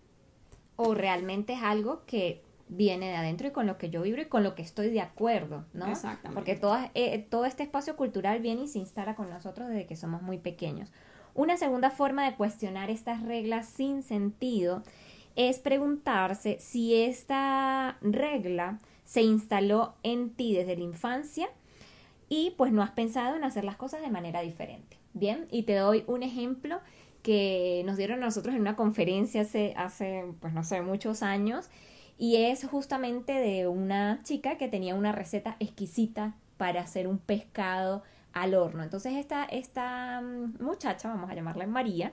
O 0.77 0.95
realmente 0.95 1.55
es 1.55 1.63
algo 1.63 2.05
que 2.07 2.43
viene 2.69 3.09
de 3.09 3.17
adentro 3.17 3.49
y 3.49 3.51
con 3.51 3.67
lo 3.67 3.79
que 3.79 3.91
yo 3.91 4.03
vibro 4.03 4.23
y 4.23 4.27
con 4.27 4.43
lo 4.43 4.55
que 4.55 4.63
estoy 4.63 4.91
de 4.91 5.01
acuerdo, 5.01 5.65
¿no? 5.73 5.87
Exactamente. 5.87 6.35
Porque 6.35 6.91
eh, 6.95 7.27
todo 7.31 7.45
este 7.45 7.63
espacio 7.63 7.97
cultural 7.97 8.41
viene 8.41 8.63
y 8.63 8.69
se 8.69 8.79
instala 8.79 9.15
con 9.15 9.31
nosotros 9.31 9.69
desde 9.69 9.87
que 9.87 9.97
somos 9.97 10.23
muy 10.23 10.39
pequeños. 10.39 10.93
Una 11.35 11.57
segunda 11.57 11.91
forma 11.91 12.25
de 12.29 12.37
cuestionar 12.37 12.91
estas 12.91 13.23
reglas 13.23 13.69
sin 13.69 14.03
sentido 14.03 14.83
es 15.37 15.59
preguntarse 15.59 16.59
si 16.59 16.97
esta 16.97 17.97
regla 18.01 18.81
se 19.05 19.23
instaló 19.23 19.95
en 20.03 20.31
ti 20.31 20.55
desde 20.55 20.77
la 20.77 20.83
infancia 20.83 21.49
y 22.29 22.55
pues 22.57 22.73
no 22.73 22.83
has 22.83 22.91
pensado 22.91 23.37
en 23.37 23.45
hacer 23.45 23.65
las 23.65 23.77
cosas 23.77 24.01
de 24.03 24.11
manera 24.11 24.41
diferente. 24.41 24.99
Bien, 25.15 25.47
y 25.51 25.63
te 25.63 25.75
doy 25.77 26.05
un 26.07 26.23
ejemplo 26.23 26.81
que 27.23 27.83
nos 27.87 27.97
dieron 27.97 28.23
a 28.23 28.27
nosotros 28.27 28.55
en 28.55 28.61
una 28.61 28.77
conferencia 28.77 29.43
hace, 29.43 29.75
hace, 29.77 30.25
pues 30.41 30.53
no 30.53 30.65
sé, 30.65 30.83
muchos 30.83 31.23
años, 31.23 31.71
y 32.19 32.37
es 32.37 32.67
justamente 32.67 33.33
de 33.33 33.69
una 33.69 34.21
chica 34.25 34.59
que 34.59 34.69
tenía 34.69 34.97
una 34.97 35.13
receta 35.13 35.57
exquisita 35.61 36.35
para 36.57 36.81
hacer 36.81 37.07
un 37.07 37.19
pescado 37.19 38.03
al 38.33 38.55
horno. 38.55 38.83
Entonces 38.83 39.15
esta, 39.15 39.45
esta 39.45 40.21
mm, 40.21 40.63
muchacha, 40.63 41.09
vamos 41.09 41.31
a 41.31 41.35
llamarla 41.35 41.67
María, 41.67 42.13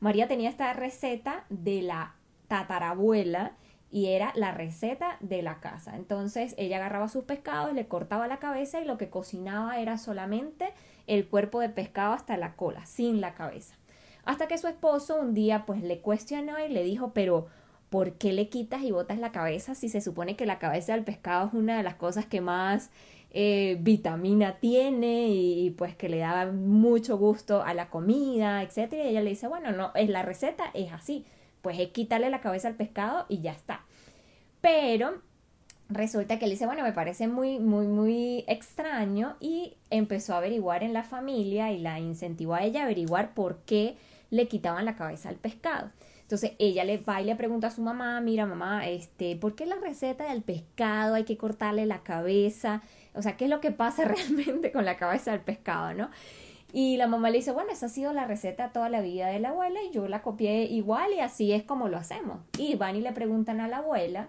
María 0.00 0.28
tenía 0.28 0.50
esta 0.50 0.72
receta 0.74 1.44
de 1.48 1.82
la 1.82 2.14
tatarabuela 2.46 3.56
y 3.90 4.08
era 4.08 4.32
la 4.36 4.52
receta 4.52 5.16
de 5.20 5.42
la 5.42 5.60
casa. 5.60 5.96
Entonces 5.96 6.54
ella 6.58 6.76
agarraba 6.76 7.08
sus 7.08 7.24
pescados, 7.24 7.72
le 7.72 7.88
cortaba 7.88 8.28
la 8.28 8.38
cabeza 8.38 8.80
y 8.80 8.84
lo 8.84 8.98
que 8.98 9.10
cocinaba 9.10 9.80
era 9.80 9.98
solamente 9.98 10.72
el 11.06 11.26
cuerpo 11.26 11.60
de 11.60 11.70
pescado 11.70 12.12
hasta 12.12 12.36
la 12.36 12.54
cola, 12.54 12.84
sin 12.86 13.20
la 13.20 13.34
cabeza. 13.34 13.76
Hasta 14.24 14.46
que 14.46 14.58
su 14.58 14.68
esposo 14.68 15.18
un 15.18 15.32
día 15.32 15.64
pues 15.64 15.82
le 15.82 16.00
cuestionó 16.00 16.58
y 16.58 16.68
le 16.68 16.84
dijo, 16.84 17.12
pero 17.14 17.46
¿por 17.90 18.14
qué 18.14 18.32
le 18.32 18.48
quitas 18.48 18.82
y 18.82 18.90
botas 18.90 19.18
la 19.18 19.32
cabeza 19.32 19.74
si 19.74 19.88
se 19.88 20.00
supone 20.00 20.36
que 20.36 20.46
la 20.46 20.58
cabeza 20.58 20.92
del 20.92 21.04
pescado 21.04 21.48
es 21.48 21.54
una 21.54 21.76
de 21.76 21.82
las 21.82 21.94
cosas 21.94 22.26
que 22.26 22.40
más 22.40 22.90
eh, 23.30 23.76
vitamina 23.80 24.58
tiene 24.58 25.28
y, 25.28 25.70
pues 25.70 25.94
que 25.94 26.08
le 26.08 26.18
da 26.18 26.46
mucho 26.46 27.18
gusto 27.18 27.62
a 27.62 27.74
la 27.74 27.90
comida, 27.90 28.62
etcétera? 28.62 29.04
Y 29.04 29.08
ella 29.08 29.20
le 29.22 29.30
dice, 29.30 29.48
bueno, 29.48 29.72
no, 29.72 29.92
es 29.94 30.08
la 30.08 30.22
receta, 30.22 30.64
es 30.74 30.92
así, 30.92 31.26
pues 31.62 31.78
es 31.78 31.90
quitarle 31.90 32.30
la 32.30 32.40
cabeza 32.40 32.68
al 32.68 32.74
pescado 32.74 33.26
y 33.28 33.40
ya 33.40 33.52
está. 33.52 33.84
Pero 34.60 35.22
resulta 35.88 36.38
que 36.38 36.46
le 36.46 36.52
dice, 36.52 36.66
bueno, 36.66 36.82
me 36.82 36.92
parece 36.92 37.28
muy, 37.28 37.58
muy, 37.58 37.86
muy 37.86 38.44
extraño 38.48 39.36
y 39.40 39.76
empezó 39.90 40.34
a 40.34 40.38
averiguar 40.38 40.82
en 40.82 40.92
la 40.92 41.04
familia 41.04 41.72
y 41.72 41.78
la 41.78 41.98
incentivó 42.00 42.54
a 42.54 42.64
ella 42.64 42.80
a 42.80 42.84
averiguar 42.84 43.34
por 43.34 43.58
qué 43.58 43.96
le 44.30 44.48
quitaban 44.48 44.84
la 44.84 44.96
cabeza 44.96 45.28
al 45.28 45.36
pescado. 45.36 45.90
Entonces 46.28 46.52
ella 46.58 46.84
le 46.84 46.98
va 46.98 47.22
y 47.22 47.24
le 47.24 47.36
pregunta 47.36 47.68
a 47.68 47.70
su 47.70 47.80
mamá, 47.80 48.20
mira 48.20 48.44
mamá, 48.44 48.86
este, 48.86 49.34
¿por 49.36 49.54
qué 49.54 49.64
la 49.64 49.76
receta 49.76 50.30
del 50.30 50.42
pescado 50.42 51.14
hay 51.14 51.24
que 51.24 51.38
cortarle 51.38 51.86
la 51.86 52.02
cabeza? 52.02 52.82
O 53.14 53.22
sea, 53.22 53.38
¿qué 53.38 53.44
es 53.44 53.50
lo 53.50 53.62
que 53.62 53.70
pasa 53.70 54.04
realmente 54.04 54.70
con 54.70 54.84
la 54.84 54.98
cabeza 54.98 55.30
del 55.30 55.40
pescado, 55.40 55.94
no? 55.94 56.10
Y 56.70 56.98
la 56.98 57.06
mamá 57.06 57.30
le 57.30 57.38
dice, 57.38 57.52
bueno, 57.52 57.72
esa 57.72 57.86
ha 57.86 57.88
sido 57.88 58.12
la 58.12 58.26
receta 58.26 58.72
toda 58.72 58.90
la 58.90 59.00
vida 59.00 59.28
de 59.28 59.40
la 59.40 59.48
abuela 59.48 59.82
y 59.82 59.90
yo 59.90 60.06
la 60.06 60.20
copié 60.20 60.64
igual 60.64 61.14
y 61.14 61.20
así 61.20 61.50
es 61.50 61.62
como 61.62 61.88
lo 61.88 61.96
hacemos. 61.96 62.40
Y 62.58 62.74
van 62.74 62.96
y 62.96 63.00
le 63.00 63.12
preguntan 63.12 63.62
a 63.62 63.68
la 63.68 63.78
abuela 63.78 64.28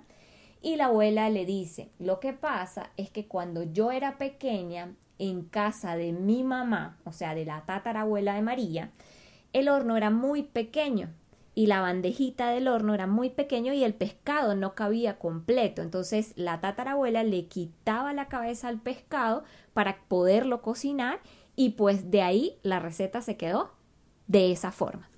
y 0.61 0.77
la 0.77 0.85
abuela 0.85 1.29
le 1.29 1.45
dice, 1.45 1.89
lo 1.99 2.21
que 2.21 2.31
pasa 2.31 2.91
es 2.95 3.09
que 3.09 3.27
cuando 3.27 3.63
yo 3.63 3.91
era 3.91 4.17
pequeña, 4.17 4.95
en 5.17 5.43
casa 5.43 5.97
de 5.97 6.13
mi 6.13 6.45
mamá, 6.45 6.97
o 7.03 7.11
sea, 7.11 7.35
de 7.35 7.43
la 7.43 7.65
tatarabuela 7.65 8.35
de 8.35 8.41
María, 8.41 8.91
el 9.51 9.67
horno 9.67 9.97
era 9.97 10.11
muy 10.11 10.43
pequeño 10.43 11.09
y 11.59 11.65
la 11.65 11.81
bandejita 11.81 12.51
del 12.51 12.69
horno 12.69 12.93
era 12.93 13.05
muy 13.05 13.31
pequeño 13.31 13.73
y 13.73 13.83
el 13.83 13.93
pescado 13.93 14.55
no 14.55 14.75
cabía 14.75 15.19
completo. 15.19 15.81
Entonces 15.81 16.31
la 16.37 16.61
tatarabuela 16.61 17.25
le 17.25 17.47
quitaba 17.47 18.13
la 18.13 18.29
cabeza 18.29 18.69
al 18.69 18.79
pescado 18.79 19.43
para 19.73 19.99
poderlo 20.07 20.61
cocinar 20.61 21.19
y 21.57 21.71
pues 21.71 22.11
de 22.11 22.21
ahí 22.21 22.55
la 22.63 22.79
receta 22.79 23.21
se 23.21 23.35
quedó 23.35 23.73
de 24.27 24.53
esa 24.53 24.71
forma. 24.71 25.09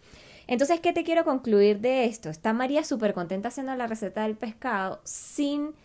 Entonces, 0.48 0.79
¿qué 0.79 0.93
te 0.93 1.03
quiero 1.03 1.25
concluir 1.25 1.79
de 1.79 2.05
esto? 2.05 2.31
Está 2.31 2.53
María 2.53 2.83
súper 2.83 3.13
contenta 3.13 3.50
haciendo 3.50 3.75
la 3.75 3.86
receta 3.86 4.24
del 4.24 4.36
pescado 4.36 5.00
sin 5.03 5.75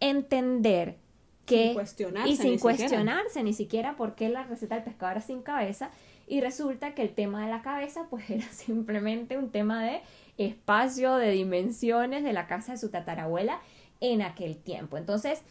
entender 0.00 0.96
que... 1.44 1.64
Sin 1.64 1.74
cuestionarse, 1.74 2.30
y 2.30 2.36
sin 2.36 2.52
ni 2.52 2.58
cuestionarse 2.58 3.28
siquiera. 3.28 3.44
ni 3.44 3.52
siquiera 3.52 3.96
por 3.96 4.14
qué 4.14 4.30
la 4.30 4.44
receta 4.44 4.76
del 4.76 4.84
pescado 4.84 5.12
era 5.12 5.20
sin 5.20 5.42
cabeza 5.42 5.90
y 6.26 6.40
resulta 6.40 6.94
que 6.94 7.02
el 7.02 7.14
tema 7.14 7.44
de 7.44 7.50
la 7.50 7.62
cabeza 7.62 8.06
pues 8.10 8.28
era 8.30 8.46
simplemente 8.50 9.38
un 9.38 9.50
tema 9.50 9.82
de 9.84 10.00
espacio, 10.38 11.16
de 11.16 11.30
dimensiones 11.30 12.22
de 12.24 12.32
la 12.32 12.46
casa 12.46 12.72
de 12.72 12.78
su 12.78 12.90
tatarabuela 12.90 13.60
en 14.00 14.22
aquel 14.22 14.56
tiempo. 14.58 14.96
Entonces, 14.98 15.42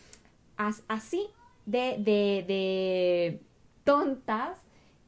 as- 0.57 0.83
así 0.87 1.27
de, 1.65 1.95
de, 1.99 2.45
de 2.47 3.41
tontas 3.83 4.59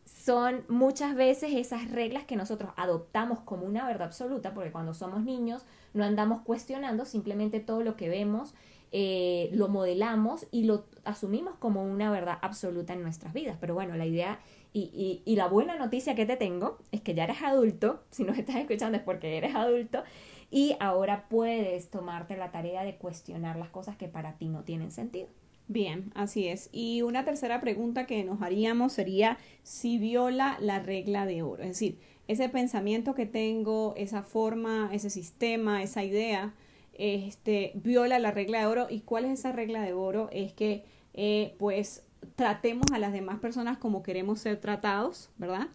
son 0.05 0.63
muchas 0.69 1.15
veces 1.15 1.53
esas 1.53 1.91
reglas 1.91 2.24
que 2.25 2.36
nosotros 2.36 2.71
adoptamos 2.77 3.39
como 3.41 3.65
una 3.65 3.86
verdad 3.86 4.07
absoluta, 4.07 4.53
porque 4.53 4.71
cuando 4.71 4.93
somos 4.93 5.24
niños 5.24 5.65
no 5.93 6.03
andamos 6.03 6.41
cuestionando, 6.41 7.05
simplemente 7.05 7.59
todo 7.59 7.83
lo 7.83 7.95
que 7.95 8.09
vemos 8.09 8.53
eh, 8.91 9.50
lo 9.53 9.67
modelamos 9.67 10.48
y 10.51 10.63
lo 10.63 10.86
asumimos 11.03 11.56
como 11.56 11.84
una 11.84 12.12
verdad 12.12 12.38
absoluta 12.41 12.94
en 12.94 13.01
nuestras 13.01 13.34
vidas. 13.34 13.58
Pero 13.60 13.74
bueno, 13.74 13.96
la 13.96 14.06
idea 14.06 14.39
y, 14.74 14.91
y, 14.94 15.22
y 15.25 15.36
la 15.36 15.48
buena 15.48 15.75
noticia 15.75 16.15
que 16.15 16.25
te 16.25 16.38
tengo 16.38 16.77
es 16.91 17.01
que 17.01 17.13
ya 17.13 17.24
eres 17.24 17.41
adulto, 17.41 18.03
si 18.12 18.24
nos 18.24 18.38
estás 18.38 18.58
escuchando 18.58 18.98
es 18.98 19.03
porque 19.03 19.38
eres 19.38 19.56
adulto 19.56 20.03
y 20.50 20.75
ahora 20.79 21.27
puedes 21.29 21.89
tomarte 21.89 22.38
la 22.38 22.51
tarea 22.51 22.84
de 22.84 22.96
cuestionar 22.96 23.58
las 23.58 23.70
cosas 23.70 23.98
que 23.98 24.08
para 24.08 24.38
ti 24.38 24.48
no 24.48 24.63
tienen 24.63 24.91
sentido. 24.91 25.27
Bien, 25.67 26.12
así 26.15 26.48
es. 26.48 26.70
Y 26.72 27.01
una 27.01 27.25
tercera 27.25 27.60
pregunta 27.60 28.06
que 28.06 28.24
nos 28.24 28.41
haríamos 28.41 28.94
sería 28.94 29.38
si 29.63 29.98
viola 29.98 30.58
la 30.62 30.79
regla 30.79 31.25
de 31.25 31.41
oro. 31.41 31.63
Es 31.63 31.70
decir, 31.70 32.00
ese 32.29 32.48
pensamiento 32.48 33.13
que 33.13 33.25
tengo, 33.25 33.94
esa 33.98 34.24
forma, 34.24 34.89
ese 34.94 35.10
sistema, 35.10 35.84
esa 35.84 36.03
idea, 36.06 36.53
este, 36.97 37.71
viola 37.75 38.19
la 38.19 38.31
regla 38.31 38.59
de 38.59 38.65
oro. 38.65 38.87
¿Y 38.89 39.01
cuál 39.01 39.25
es 39.25 39.39
esa 39.39 39.51
regla 39.51 39.81
de 39.81 39.93
oro? 39.93 40.29
Es 40.31 40.53
que, 40.53 40.83
eh, 41.13 41.55
pues, 41.57 42.03
tratemos 42.35 42.91
a 42.91 42.99
las 42.99 43.13
demás 43.13 43.39
personas 43.39 43.77
como 43.77 44.03
queremos 44.03 44.39
ser 44.39 44.59
tratados, 44.59 45.29
¿verdad? 45.37 45.67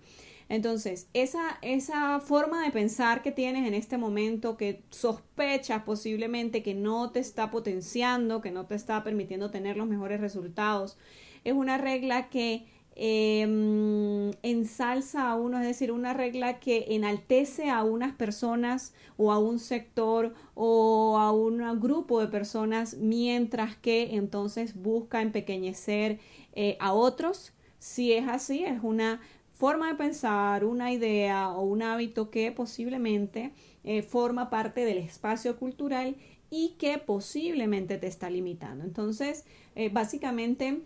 Entonces, 0.48 1.08
esa, 1.14 1.58
esa 1.62 2.20
forma 2.20 2.62
de 2.62 2.70
pensar 2.70 3.22
que 3.22 3.32
tienes 3.32 3.66
en 3.66 3.74
este 3.74 3.96
momento, 3.96 4.56
que 4.56 4.82
sospechas 4.90 5.82
posiblemente 5.84 6.62
que 6.62 6.74
no 6.74 7.10
te 7.10 7.20
está 7.20 7.50
potenciando, 7.50 8.42
que 8.42 8.50
no 8.50 8.66
te 8.66 8.74
está 8.74 9.02
permitiendo 9.02 9.50
tener 9.50 9.76
los 9.76 9.88
mejores 9.88 10.20
resultados, 10.20 10.98
es 11.44 11.54
una 11.54 11.78
regla 11.78 12.28
que 12.28 12.66
eh, 12.96 14.32
ensalza 14.42 15.30
a 15.30 15.36
uno, 15.36 15.58
es 15.58 15.66
decir, 15.66 15.92
una 15.92 16.12
regla 16.12 16.60
que 16.60 16.86
enaltece 16.90 17.70
a 17.70 17.82
unas 17.84 18.14
personas 18.14 18.94
o 19.16 19.32
a 19.32 19.38
un 19.38 19.58
sector 19.58 20.34
o 20.54 21.18
a 21.18 21.32
un 21.32 21.80
grupo 21.80 22.20
de 22.20 22.28
personas, 22.28 22.94
mientras 22.94 23.76
que 23.76 24.14
entonces 24.14 24.80
busca 24.80 25.22
empequeñecer 25.22 26.18
eh, 26.54 26.76
a 26.80 26.92
otros. 26.92 27.52
Si 27.78 28.12
es 28.12 28.28
así, 28.28 28.64
es 28.64 28.82
una 28.82 29.20
forma 29.52 29.88
de 29.88 29.94
pensar, 29.94 30.64
una 30.64 30.92
idea 30.92 31.50
o 31.50 31.62
un 31.62 31.82
hábito 31.82 32.30
que 32.30 32.52
posiblemente 32.52 33.52
eh, 33.84 34.02
forma 34.02 34.50
parte 34.50 34.84
del 34.84 34.98
espacio 34.98 35.56
cultural 35.56 36.16
y 36.50 36.74
que 36.78 36.98
posiblemente 36.98 37.96
te 37.96 38.06
está 38.06 38.28
limitando. 38.28 38.84
Entonces, 38.84 39.44
eh, 39.74 39.88
básicamente, 39.88 40.82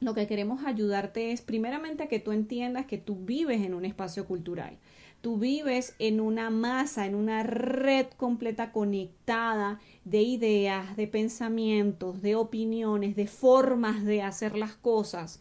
lo 0.00 0.14
que 0.14 0.26
queremos 0.26 0.64
ayudarte 0.64 1.32
es 1.32 1.40
primeramente 1.40 2.04
a 2.04 2.08
que 2.08 2.18
tú 2.18 2.32
entiendas 2.32 2.86
que 2.86 2.98
tú 2.98 3.16
vives 3.16 3.62
en 3.62 3.74
un 3.74 3.84
espacio 3.84 4.26
cultural. 4.26 4.78
Tú 5.22 5.38
vives 5.38 5.94
en 5.98 6.20
una 6.20 6.50
masa, 6.50 7.06
en 7.06 7.14
una 7.14 7.42
red 7.42 8.06
completa 8.16 8.70
conectada 8.70 9.80
de 10.04 10.22
ideas, 10.22 10.96
de 10.96 11.08
pensamientos, 11.08 12.22
de 12.22 12.36
opiniones, 12.36 13.16
de 13.16 13.26
formas 13.26 14.04
de 14.04 14.22
hacer 14.22 14.56
las 14.56 14.74
cosas 14.74 15.40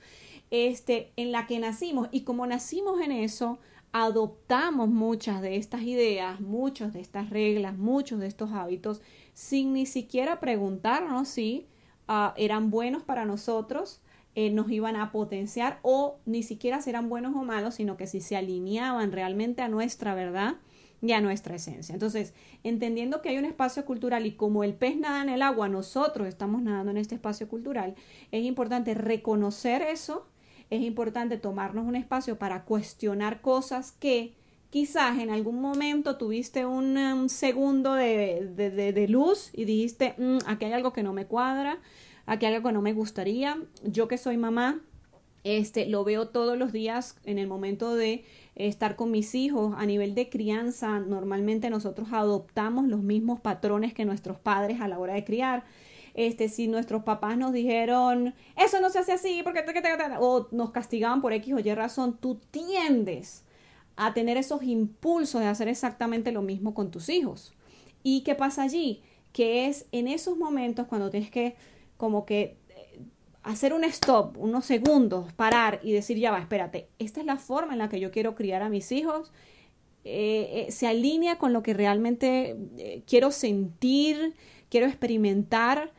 este, 0.52 1.12
en 1.18 1.32
la 1.32 1.48
que 1.48 1.60
nacimos 1.60 2.08
y 2.12 2.22
como 2.22 2.48
nacimos 2.48 3.02
en 3.02 3.12
eso, 3.12 3.60
adoptamos 3.92 4.90
muchas 4.90 5.42
de 5.42 5.56
estas 5.56 5.82
ideas, 5.84 6.40
muchas 6.42 6.94
de 6.94 7.02
estas 7.02 7.30
reglas, 7.30 7.78
muchos 7.78 8.20
de 8.20 8.28
estos 8.28 8.52
hábitos, 8.52 9.02
sin 9.34 9.74
ni 9.74 9.86
siquiera 9.86 10.40
preguntarnos 10.40 11.28
si 11.28 11.68
uh, 12.08 12.32
eran 12.38 12.70
buenos 12.70 13.04
para 13.04 13.26
nosotros, 13.26 14.02
eh, 14.36 14.52
nos 14.52 14.70
iban 14.70 14.98
a 14.98 15.12
potenciar 15.12 15.80
o 15.82 16.20
ni 16.26 16.44
siquiera 16.44 16.82
si 16.82 16.90
eran 16.90 17.10
buenos 17.10 17.36
o 17.36 17.44
malos, 17.44 17.76
sino 17.76 17.98
que 17.98 18.06
si 18.06 18.22
se 18.22 18.36
alineaban 18.36 19.12
realmente 19.12 19.62
a 19.62 19.70
nuestra 19.70 20.14
verdad 20.14 20.56
y 21.02 21.14
a 21.14 21.22
nuestra 21.22 21.56
esencia. 21.56 21.94
Entonces, 21.94 22.34
entendiendo 22.64 23.22
que 23.22 23.30
hay 23.30 23.38
un 23.38 23.46
espacio 23.46 23.86
cultural 23.86 24.26
y 24.26 24.34
como 24.34 24.64
el 24.64 24.74
pez 24.74 24.98
nada 24.98 25.22
en 25.22 25.30
el 25.30 25.42
agua, 25.42 25.70
nosotros 25.70 26.28
estamos 26.28 26.62
nadando 26.62 26.92
en 26.92 26.98
este 26.98 27.16
espacio 27.16 27.48
cultural, 27.48 27.96
es 28.32 28.44
importante 28.44 28.94
reconocer 28.94 29.82
eso, 29.82 30.28
es 30.70 30.82
importante 30.82 31.38
tomarnos 31.38 31.86
un 31.86 31.96
espacio 31.96 32.38
para 32.38 32.66
cuestionar 32.66 33.42
cosas 33.42 33.92
que 33.92 34.34
quizás 34.70 35.20
en 35.20 35.30
algún 35.30 35.62
momento 35.62 36.18
tuviste 36.18 36.66
un, 36.66 36.98
um, 36.98 37.30
segundo 37.30 37.94
de, 37.94 38.52
de, 38.56 38.72
de, 38.72 38.92
de, 38.92 39.08
luz 39.08 39.52
y 39.54 39.66
dijiste, 39.66 40.16
mm, 40.18 40.40
aquí 40.48 40.66
hay 40.66 40.74
algo 40.74 40.92
que 40.92 41.04
no 41.04 41.14
me 41.14 41.28
cuadra, 41.28 41.80
aquí 42.26 42.46
algo 42.46 42.68
que 42.68 42.74
no 42.74 42.82
me 42.82 42.94
gustaría. 42.94 43.58
Yo 43.84 44.08
que 44.08 44.18
soy 44.18 44.38
mamá, 44.38 44.82
este, 45.44 45.86
lo 45.88 46.04
veo 46.04 46.30
todos 46.30 46.58
los 46.58 46.72
días 46.72 47.18
en 47.24 47.38
el 47.38 47.48
momento 47.48 47.96
de 47.96 48.26
estar 48.56 48.96
con 48.96 49.12
mis 49.12 49.36
hijos 49.36 49.76
a 49.78 49.86
nivel 49.86 50.16
de 50.16 50.30
crianza. 50.30 51.00
Normalmente 51.00 51.70
nosotros 51.70 52.10
adoptamos 52.12 52.88
los 52.88 53.02
mismos 53.02 53.40
patrones 53.40 53.94
que 53.94 54.06
nuestros 54.06 54.40
padres 54.40 54.82
a 54.82 54.88
la 54.88 55.00
hora 55.00 55.14
de 55.14 55.24
criar 55.24 55.64
este, 56.16 56.48
si 56.48 56.68
nuestros 56.68 57.04
papás 57.04 57.38
nos 57.38 57.52
dijeron, 57.52 58.34
eso 58.56 58.80
no 58.80 58.90
se 58.90 59.00
hace 59.00 59.12
así, 59.12 59.42
porque 59.44 59.64
o 60.20 60.48
nos 60.52 60.72
castigaban 60.72 61.22
por 61.22 61.34
X 61.34 61.54
o 61.54 61.60
Y 61.60 61.74
razón, 61.76 62.18
tú 62.18 62.40
tiendes 62.52 63.44
a 63.98 64.14
tener 64.14 64.38
esos 64.38 64.64
impulsos 64.64 65.42
de 65.42 65.48
hacer 65.48 65.68
exactamente 65.68 66.32
lo 66.32 66.42
mismo 66.42 66.74
con 66.74 66.90
tus 66.90 67.10
hijos. 67.10 67.54
¿Y 68.02 68.22
qué 68.22 68.34
pasa 68.34 68.64
allí? 68.64 69.04
Que 69.34 69.68
es 69.68 69.88
en 69.92 70.08
esos 70.08 70.38
momentos 70.38 70.88
cuando 70.88 71.10
tienes 71.10 71.30
que 71.30 71.56
como 71.98 72.26
que 72.26 72.58
eh, 72.70 73.00
hacer 73.44 73.74
un 73.74 73.84
stop, 73.84 74.38
unos 74.38 74.66
segundos, 74.66 75.32
parar 75.34 75.80
y 75.84 75.92
decir, 75.92 76.18
ya 76.18 76.32
va, 76.32 76.40
espérate, 76.40 76.88
esta 77.00 77.20
es 77.20 77.26
la 77.26 77.38
forma 77.38 77.74
en 77.74 77.80
la 77.80 77.90
que 77.90 78.00
yo 78.00 78.12
quiero 78.12 78.36
criar 78.36 78.62
a 78.62 78.70
mis 78.70 78.92
hijos, 78.92 79.32
eh, 80.04 80.66
eh, 80.68 80.72
se 80.72 80.88
alinea 80.88 81.38
con 81.38 81.54
lo 81.54 81.64
que 81.64 81.74
realmente 81.74 82.56
quiero 83.08 83.32
sentir, 83.32 84.36
quiero 84.70 84.86
experimentar, 84.86 85.94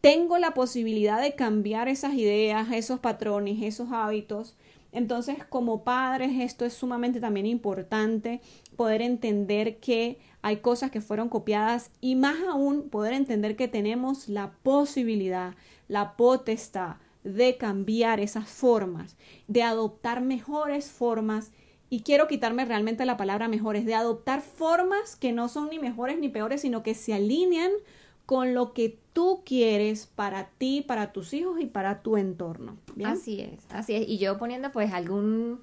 tengo 0.00 0.38
la 0.38 0.54
posibilidad 0.54 1.20
de 1.20 1.34
cambiar 1.34 1.88
esas 1.88 2.14
ideas, 2.14 2.70
esos 2.72 3.00
patrones, 3.00 3.62
esos 3.62 3.92
hábitos 3.92 4.56
entonces, 4.92 5.38
como 5.48 5.84
padres, 5.84 6.32
esto 6.38 6.66
es 6.66 6.74
sumamente 6.74 7.18
también 7.18 7.46
importante, 7.46 8.42
poder 8.76 9.00
entender 9.00 9.78
que 9.78 10.18
hay 10.42 10.58
cosas 10.58 10.90
que 10.90 11.00
fueron 11.00 11.30
copiadas 11.30 11.90
y 12.02 12.14
más 12.14 12.36
aún 12.46 12.90
poder 12.90 13.14
entender 13.14 13.56
que 13.56 13.68
tenemos 13.68 14.28
la 14.28 14.52
posibilidad, 14.62 15.54
la 15.88 16.14
potestad 16.16 16.96
de 17.24 17.56
cambiar 17.56 18.20
esas 18.20 18.48
formas, 18.48 19.16
de 19.48 19.62
adoptar 19.62 20.20
mejores 20.20 20.90
formas. 20.90 21.52
Y 21.88 22.02
quiero 22.02 22.28
quitarme 22.28 22.64
realmente 22.64 23.06
la 23.06 23.16
palabra 23.16 23.48
mejores, 23.48 23.86
de 23.86 23.94
adoptar 23.94 24.42
formas 24.42 25.16
que 25.16 25.32
no 25.32 25.48
son 25.48 25.70
ni 25.70 25.78
mejores 25.78 26.18
ni 26.18 26.28
peores, 26.28 26.60
sino 26.62 26.82
que 26.82 26.94
se 26.94 27.14
alinean 27.14 27.70
con 28.26 28.54
lo 28.54 28.72
que 28.72 28.98
tú 29.12 29.42
quieres 29.44 30.06
para 30.06 30.48
ti, 30.58 30.84
para 30.86 31.12
tus 31.12 31.34
hijos 31.34 31.60
y 31.60 31.66
para 31.66 32.02
tu 32.02 32.16
entorno. 32.16 32.76
Así 33.04 33.40
es, 33.40 33.64
así 33.70 33.94
es. 33.94 34.08
Y 34.08 34.18
yo 34.18 34.38
poniendo 34.38 34.72
pues 34.72 34.92
algún 34.92 35.60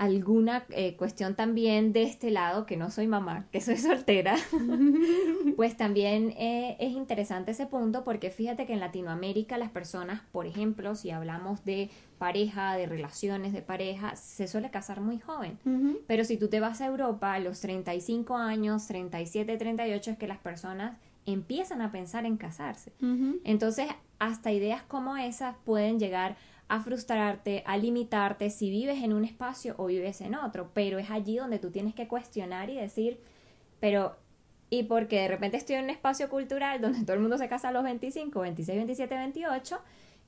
alguna 0.00 0.64
eh, 0.70 0.96
cuestión 0.96 1.34
también 1.34 1.92
de 1.92 2.04
este 2.04 2.30
lado, 2.30 2.64
que 2.64 2.78
no 2.78 2.90
soy 2.90 3.06
mamá, 3.06 3.44
que 3.52 3.60
soy 3.60 3.76
soltera, 3.76 4.34
pues 5.56 5.76
también 5.76 6.30
eh, 6.38 6.78
es 6.80 6.92
interesante 6.92 7.50
ese 7.50 7.66
punto 7.66 8.02
porque 8.02 8.30
fíjate 8.30 8.64
que 8.64 8.72
en 8.72 8.80
Latinoamérica 8.80 9.58
las 9.58 9.70
personas, 9.70 10.22
por 10.32 10.46
ejemplo, 10.46 10.94
si 10.94 11.10
hablamos 11.10 11.66
de 11.66 11.90
pareja, 12.16 12.76
de 12.76 12.86
relaciones 12.86 13.52
de 13.52 13.60
pareja, 13.60 14.16
se 14.16 14.48
suele 14.48 14.70
casar 14.70 15.02
muy 15.02 15.18
joven. 15.18 15.58
Pero 16.06 16.24
si 16.24 16.38
tú 16.38 16.48
te 16.48 16.60
vas 16.60 16.80
a 16.80 16.86
Europa 16.86 17.34
a 17.34 17.38
los 17.38 17.60
35 17.60 18.36
años, 18.38 18.86
37, 18.86 19.58
38, 19.58 20.12
es 20.12 20.18
que 20.18 20.26
las 20.26 20.38
personas 20.38 20.96
empiezan 21.32 21.82
a 21.82 21.90
pensar 21.92 22.26
en 22.26 22.36
casarse. 22.36 22.92
Entonces, 23.44 23.86
hasta 24.18 24.52
ideas 24.52 24.82
como 24.82 25.16
esas 25.16 25.56
pueden 25.64 25.98
llegar 25.98 26.36
a 26.68 26.80
frustrarte, 26.80 27.64
a 27.66 27.76
limitarte 27.76 28.48
si 28.50 28.70
vives 28.70 29.02
en 29.02 29.12
un 29.12 29.24
espacio 29.24 29.74
o 29.76 29.86
vives 29.86 30.20
en 30.20 30.36
otro, 30.36 30.70
pero 30.72 30.98
es 30.98 31.10
allí 31.10 31.36
donde 31.36 31.58
tú 31.58 31.70
tienes 31.70 31.94
que 31.94 32.06
cuestionar 32.06 32.70
y 32.70 32.76
decir, 32.76 33.20
pero 33.80 34.16
y 34.70 34.84
porque 34.84 35.20
de 35.22 35.28
repente 35.28 35.56
estoy 35.56 35.76
en 35.76 35.84
un 35.84 35.90
espacio 35.90 36.30
cultural 36.30 36.80
donde 36.80 37.02
todo 37.02 37.14
el 37.14 37.20
mundo 37.20 37.38
se 37.38 37.48
casa 37.48 37.68
a 37.68 37.72
los 37.72 37.82
25, 37.82 38.40
26, 38.40 38.76
27, 38.76 39.14
28 39.14 39.80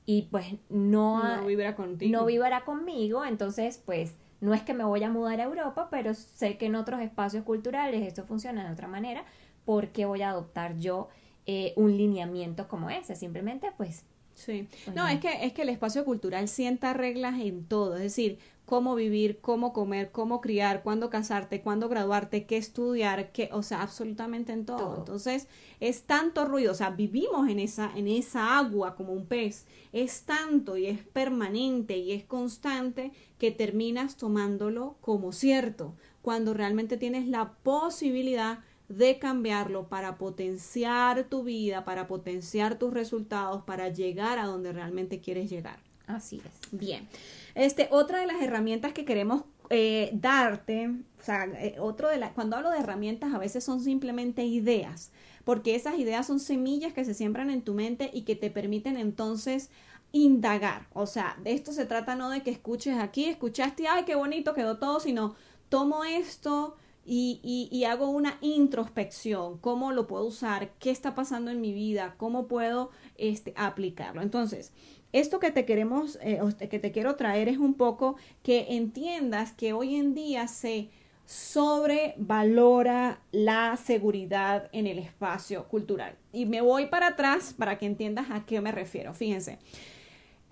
y 0.04 0.22
pues 0.32 0.46
no 0.68 1.36
no 1.36 1.46
vivirá 1.46 1.76
contigo. 1.76 2.10
No 2.10 2.26
vivirá 2.26 2.64
conmigo, 2.64 3.24
entonces 3.24 3.80
pues 3.84 4.16
no 4.40 4.52
es 4.52 4.62
que 4.62 4.74
me 4.74 4.82
voy 4.82 5.04
a 5.04 5.10
mudar 5.10 5.40
a 5.40 5.44
Europa, 5.44 5.86
pero 5.92 6.14
sé 6.14 6.58
que 6.58 6.66
en 6.66 6.74
otros 6.74 7.00
espacios 7.00 7.44
culturales 7.44 8.04
esto 8.04 8.24
funciona 8.24 8.66
de 8.66 8.72
otra 8.72 8.88
manera, 8.88 9.24
¿por 9.64 9.88
qué 9.88 10.06
voy 10.06 10.22
a 10.22 10.30
adoptar 10.30 10.78
yo 10.78 11.08
eh, 11.46 11.72
un 11.76 11.96
lineamiento 11.96 12.68
como 12.68 12.90
ese? 12.90 13.16
Simplemente 13.16 13.72
pues... 13.76 14.04
Sí, 14.34 14.66
pues 14.86 14.96
no, 14.96 15.06
es 15.06 15.20
que, 15.20 15.44
es 15.44 15.52
que 15.52 15.60
el 15.60 15.68
espacio 15.68 16.06
cultural 16.06 16.48
sienta 16.48 16.94
reglas 16.94 17.38
en 17.38 17.66
todo, 17.66 17.96
es 17.96 18.02
decir, 18.02 18.38
cómo 18.64 18.94
vivir, 18.94 19.40
cómo 19.40 19.74
comer, 19.74 20.10
cómo 20.10 20.40
criar, 20.40 20.82
cuándo 20.82 21.10
casarte, 21.10 21.60
cuándo 21.60 21.90
graduarte, 21.90 22.46
qué 22.46 22.56
estudiar, 22.56 23.32
qué, 23.32 23.50
o 23.52 23.62
sea, 23.62 23.82
absolutamente 23.82 24.52
en 24.52 24.64
todo. 24.64 24.96
Entonces, 24.96 25.48
es 25.80 26.04
tanto 26.04 26.46
ruido, 26.46 26.72
o 26.72 26.74
sea, 26.74 26.90
vivimos 26.90 27.48
en 27.48 27.58
esa, 27.58 27.90
en 27.94 28.08
esa 28.08 28.56
agua 28.56 28.94
como 28.94 29.12
un 29.12 29.26
pez, 29.26 29.66
es 29.92 30.22
tanto 30.22 30.76
y 30.76 30.86
es 30.86 31.00
permanente 31.04 31.98
y 31.98 32.12
es 32.12 32.24
constante 32.24 33.12
que 33.38 33.50
terminas 33.50 34.16
tomándolo 34.16 34.96
como 35.02 35.32
cierto, 35.32 35.94
cuando 36.22 36.54
realmente 36.54 36.96
tienes 36.96 37.28
la 37.28 37.52
posibilidad 37.62 38.60
de 38.88 39.18
cambiarlo 39.18 39.88
para 39.88 40.18
potenciar 40.18 41.24
tu 41.24 41.44
vida, 41.44 41.84
para 41.84 42.06
potenciar 42.06 42.78
tus 42.78 42.92
resultados, 42.92 43.62
para 43.64 43.88
llegar 43.88 44.38
a 44.38 44.46
donde 44.46 44.72
realmente 44.72 45.20
quieres 45.20 45.50
llegar. 45.50 45.78
Así 46.06 46.42
es. 46.44 46.78
Bien. 46.78 47.08
Este, 47.54 47.88
otra 47.90 48.20
de 48.20 48.26
las 48.26 48.42
herramientas 48.42 48.92
que 48.92 49.04
queremos 49.04 49.44
eh, 49.70 50.10
darte, 50.12 50.88
o 50.88 51.24
sea, 51.24 51.44
eh, 51.44 51.76
otro 51.78 52.08
de 52.08 52.18
la, 52.18 52.32
cuando 52.32 52.56
hablo 52.56 52.70
de 52.70 52.78
herramientas 52.78 53.32
a 53.32 53.38
veces 53.38 53.64
son 53.64 53.80
simplemente 53.80 54.44
ideas, 54.44 55.12
porque 55.44 55.74
esas 55.74 55.98
ideas 55.98 56.26
son 56.26 56.40
semillas 56.40 56.92
que 56.92 57.04
se 57.04 57.14
siembran 57.14 57.50
en 57.50 57.62
tu 57.62 57.72
mente 57.72 58.10
y 58.12 58.22
que 58.22 58.36
te 58.36 58.50
permiten 58.50 58.96
entonces 58.96 59.70
indagar. 60.12 60.86
O 60.92 61.06
sea, 61.06 61.38
de 61.42 61.52
esto 61.52 61.72
se 61.72 61.86
trata 61.86 62.16
no 62.16 62.28
de 62.28 62.42
que 62.42 62.50
escuches 62.50 62.98
aquí, 62.98 63.24
escuchaste, 63.24 63.88
ay, 63.88 64.04
qué 64.04 64.14
bonito 64.14 64.52
quedó 64.52 64.78
todo, 64.78 65.00
sino 65.00 65.34
tomo 65.68 66.04
esto, 66.04 66.76
y, 67.04 67.84
hago 67.84 68.08
una 68.10 68.38
introspección, 68.40 69.58
cómo 69.58 69.92
lo 69.92 70.06
puedo 70.06 70.24
usar, 70.24 70.70
qué 70.78 70.90
está 70.90 71.14
pasando 71.14 71.50
en 71.50 71.60
mi 71.60 71.72
vida, 71.72 72.14
cómo 72.16 72.46
puedo 72.46 72.90
este, 73.16 73.52
aplicarlo. 73.56 74.22
Entonces, 74.22 74.72
esto 75.12 75.40
que 75.40 75.50
te 75.50 75.64
queremos, 75.64 76.18
eh, 76.22 76.40
que 76.70 76.78
te 76.78 76.92
quiero 76.92 77.16
traer 77.16 77.48
es 77.48 77.58
un 77.58 77.74
poco 77.74 78.16
que 78.42 78.76
entiendas 78.76 79.52
que 79.52 79.72
hoy 79.72 79.96
en 79.96 80.14
día 80.14 80.46
se 80.48 80.90
sobrevalora 81.26 83.20
la 83.30 83.76
seguridad 83.76 84.68
en 84.72 84.86
el 84.86 84.98
espacio 84.98 85.66
cultural. 85.68 86.16
Y 86.32 86.46
me 86.46 86.60
voy 86.60 86.86
para 86.86 87.08
atrás 87.08 87.54
para 87.56 87.78
que 87.78 87.86
entiendas 87.86 88.30
a 88.30 88.44
qué 88.46 88.60
me 88.60 88.72
refiero. 88.72 89.12
Fíjense, 89.14 89.58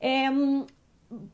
em, 0.01 0.67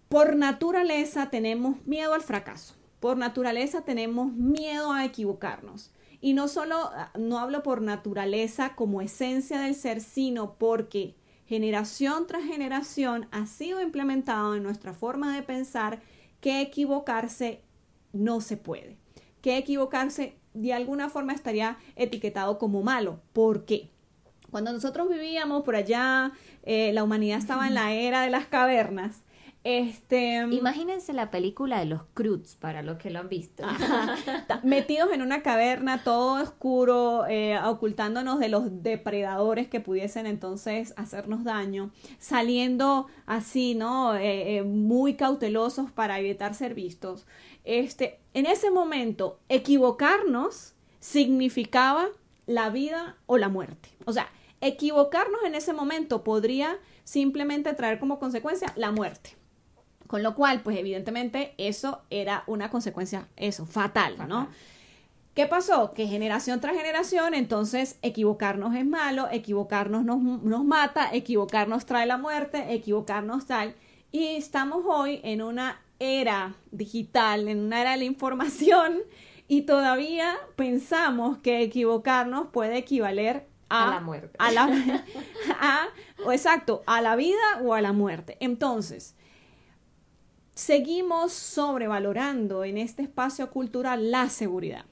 por 0.08 0.36
naturaleza 0.36 1.30
tenemos 1.30 1.84
miedo 1.86 2.14
al 2.14 2.22
fracaso 2.22 2.74
por 3.00 3.16
naturaleza 3.16 3.82
tenemos 3.82 4.32
miedo 4.32 4.92
a 4.92 5.04
equivocarnos. 5.04 5.90
Y 6.20 6.32
no 6.32 6.48
solo, 6.48 6.90
no 7.18 7.38
hablo 7.38 7.62
por 7.62 7.82
naturaleza 7.82 8.74
como 8.74 9.00
esencia 9.00 9.60
del 9.60 9.74
ser, 9.74 10.00
sino 10.00 10.54
porque 10.54 11.14
generación 11.46 12.26
tras 12.26 12.44
generación 12.44 13.28
ha 13.30 13.46
sido 13.46 13.80
implementado 13.80 14.54
en 14.54 14.62
nuestra 14.62 14.92
forma 14.92 15.36
de 15.36 15.42
pensar 15.42 16.00
que 16.40 16.60
equivocarse 16.60 17.62
no 18.12 18.40
se 18.40 18.56
puede. 18.56 18.96
Que 19.42 19.58
equivocarse 19.58 20.36
de 20.54 20.72
alguna 20.72 21.10
forma 21.10 21.32
estaría 21.32 21.76
etiquetado 21.96 22.58
como 22.58 22.82
malo. 22.82 23.20
¿Por 23.32 23.64
qué? 23.64 23.90
Cuando 24.50 24.72
nosotros 24.72 25.08
vivíamos 25.08 25.64
por 25.64 25.76
allá, 25.76 26.32
eh, 26.62 26.92
la 26.92 27.04
humanidad 27.04 27.38
estaba 27.38 27.66
en 27.66 27.74
la 27.74 27.92
era 27.92 28.22
de 28.22 28.30
las 28.30 28.46
cavernas, 28.46 29.22
este, 29.68 30.46
Imagínense 30.52 31.12
la 31.12 31.32
película 31.32 31.80
de 31.80 31.86
los 31.86 32.02
Cruz, 32.14 32.54
para 32.54 32.82
los 32.82 32.98
que 32.98 33.10
lo 33.10 33.18
han 33.18 33.28
visto. 33.28 33.64
Metidos 34.62 35.10
en 35.12 35.22
una 35.22 35.42
caverna, 35.42 36.04
todo 36.04 36.40
oscuro, 36.40 37.26
eh, 37.26 37.58
ocultándonos 37.58 38.38
de 38.38 38.48
los 38.48 38.84
depredadores 38.84 39.66
que 39.66 39.80
pudiesen 39.80 40.26
entonces 40.26 40.94
hacernos 40.96 41.42
daño, 41.42 41.90
saliendo 42.20 43.08
así, 43.26 43.74
¿no? 43.74 44.14
Eh, 44.14 44.58
eh, 44.58 44.62
muy 44.62 45.14
cautelosos 45.14 45.90
para 45.90 46.20
evitar 46.20 46.54
ser 46.54 46.74
vistos. 46.74 47.26
Este, 47.64 48.20
en 48.34 48.46
ese 48.46 48.70
momento, 48.70 49.40
equivocarnos 49.48 50.74
significaba 51.00 52.06
la 52.46 52.70
vida 52.70 53.16
o 53.26 53.36
la 53.36 53.48
muerte. 53.48 53.88
O 54.04 54.12
sea, 54.12 54.30
equivocarnos 54.60 55.42
en 55.44 55.56
ese 55.56 55.72
momento 55.72 56.22
podría 56.22 56.78
simplemente 57.02 57.74
traer 57.74 57.98
como 57.98 58.20
consecuencia 58.20 58.72
la 58.76 58.92
muerte. 58.92 59.34
Con 60.06 60.22
lo 60.22 60.34
cual, 60.34 60.60
pues 60.62 60.78
evidentemente 60.78 61.54
eso 61.58 62.02
era 62.10 62.44
una 62.46 62.70
consecuencia, 62.70 63.28
eso, 63.36 63.66
fatal, 63.66 64.16
¿no? 64.28 64.48
¿Qué 65.34 65.46
pasó? 65.46 65.92
Que 65.92 66.06
generación 66.06 66.60
tras 66.60 66.74
generación, 66.74 67.34
entonces 67.34 67.98
equivocarnos 68.00 68.74
es 68.74 68.86
malo, 68.86 69.28
equivocarnos 69.30 70.02
nos, 70.02 70.22
nos 70.22 70.64
mata, 70.64 71.10
equivocarnos 71.12 71.84
trae 71.84 72.06
la 72.06 72.16
muerte, 72.16 72.72
equivocarnos 72.72 73.44
tal. 73.44 73.74
Y 74.10 74.28
estamos 74.36 74.84
hoy 74.86 75.20
en 75.24 75.42
una 75.42 75.82
era 75.98 76.54
digital, 76.70 77.48
en 77.48 77.58
una 77.60 77.82
era 77.82 77.90
de 77.90 77.96
la 77.98 78.04
información, 78.04 79.00
y 79.48 79.62
todavía 79.62 80.36
pensamos 80.56 81.36
que 81.38 81.60
equivocarnos 81.60 82.48
puede 82.48 82.78
equivaler 82.78 83.46
a, 83.68 83.90
la 83.90 84.00
muerte. 84.00 84.36
A 84.38 84.52
la, 84.52 84.64
a, 85.60 85.88
exacto, 86.32 86.82
a 86.86 87.02
la 87.02 87.14
vida 87.14 87.60
o 87.62 87.74
a 87.74 87.82
la 87.82 87.92
muerte. 87.92 88.36
Entonces, 88.40 89.14
seguimos 90.56 91.34
sobrevalorando 91.34 92.64
en 92.64 92.78
este 92.78 93.02
espacio 93.02 93.50
cultural 93.50 94.10
la 94.10 94.30
seguridad. 94.30 94.86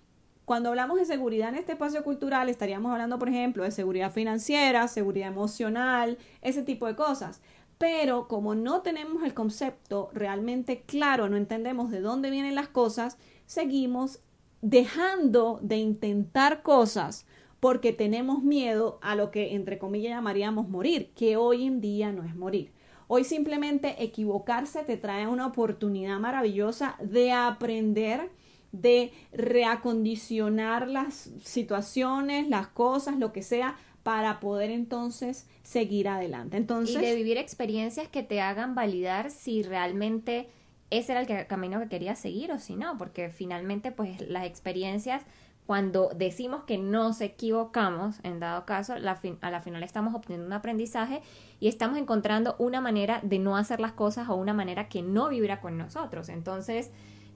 Cuando 0.45 0.69
hablamos 0.69 0.99
de 0.99 1.07
seguridad 1.07 1.49
en 1.49 1.55
este 1.55 1.73
espacio 1.73 2.05
cultural, 2.05 2.51
estaríamos 2.51 2.93
hablando, 2.93 3.19
por 3.19 3.31
ejemplo, 3.31 3.65
de 3.65 3.71
seguridad 3.71 4.13
financiera, 4.13 4.87
seguridad 4.89 5.29
emocional, 5.29 6.19
ese 6.43 6.63
tipo 6.63 6.87
de 6.87 6.95
cosas. 6.95 7.41
pero 7.79 8.29
como 8.29 8.55
no 8.55 8.83
tenemos 8.83 9.25
el 9.25 9.35
concepto 9.35 10.11
realmente 10.15 10.83
claro, 10.83 11.29
no 11.29 11.37
entendemos 11.37 11.91
de 11.91 12.01
dónde 12.01 12.31
vienen 12.31 12.55
las 12.55 12.69
cosas, 12.69 13.19
seguimos 13.47 14.21
dejando 14.63 15.59
de 15.61 15.79
intentar 15.79 16.63
cosas 16.63 17.27
porque 17.59 17.93
tenemos 17.93 18.43
miedo 18.43 18.99
a 19.03 19.17
lo 19.17 19.31
que 19.31 19.55
entre 19.55 19.79
comillas 19.79 20.11
llamaríamos 20.13 20.69
morir, 20.69 21.11
que 21.17 21.37
hoy 21.37 21.65
en 21.65 21.81
día 21.81 22.13
no 22.13 22.23
es 22.23 22.37
morir. 22.37 22.71
Hoy 23.07 23.25
simplemente 23.25 24.03
equivocarse 24.03 24.83
te 24.85 24.97
trae 24.97 25.27
una 25.27 25.47
oportunidad 25.47 26.19
maravillosa 26.19 26.97
de 27.01 27.33
aprender, 27.33 28.31
de 28.73 29.13
reacondicionar 29.33 30.89
las 30.89 31.31
situaciones, 31.43 32.49
las 32.49 32.69
cosas, 32.69 33.19
lo 33.19 33.33
que 33.33 33.43
sea, 33.43 33.77
para 34.03 34.39
poder 34.41 34.71
entonces 34.71 35.47
seguir 35.63 36.09
adelante. 36.09 36.57
Entonces, 36.57 36.97
y 36.97 36.99
de 36.99 37.15
vivir 37.15 37.39
experiencias 37.39 38.09
que 38.09 38.23
te 38.23 38.41
hagan 38.41 38.75
validar 38.75 39.31
si 39.31 39.63
realmente 39.63 40.49
ese 40.91 41.13
era 41.13 41.23
el 41.23 41.47
camino 41.47 41.81
que 41.81 41.89
querías 41.89 42.19
seguir 42.19 42.53
o 42.53 42.59
si 42.59 42.77
no, 42.77 42.99
porque 42.99 43.31
finalmente 43.31 43.91
pues 43.91 44.21
las 44.29 44.47
experiencias 44.47 45.23
cuando 45.67 46.11
decimos 46.15 46.65
que 46.65 46.77
nos 46.77 47.21
equivocamos, 47.21 48.17
en 48.23 48.39
dado 48.39 48.67
caso, 48.67 48.93
a 48.93 48.99
la 48.99 49.17
final 49.17 49.83
estamos 49.83 50.15
obteniendo 50.15 50.47
un 50.47 50.53
aprendizaje 50.53 51.23
y 51.59 51.69
estamos 51.69 51.97
encontrando 51.97 52.55
una 52.59 52.83
manera 52.83 53.21
de 53.23 53.39
no 53.39 53.57
hacer 53.57 53.81
las 53.81 53.93
cosas 53.93 54.29
o 54.29 54.35
una 54.35 54.53
manera 54.53 54.89
que 54.89 55.01
no 55.03 55.31
vibra 55.31 55.61
con 55.61 55.79
nosotros. 55.79 56.29
Entonces, 56.29 56.91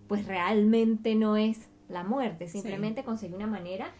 pues 0.08 0.26
realmente 0.26 1.14
no 1.14 1.36
es 1.36 1.68
la 1.88 2.04
muerte, 2.04 2.48
simplemente 2.48 3.02
conseguí 3.02 3.34
una 3.34 3.46
manera 3.46 3.92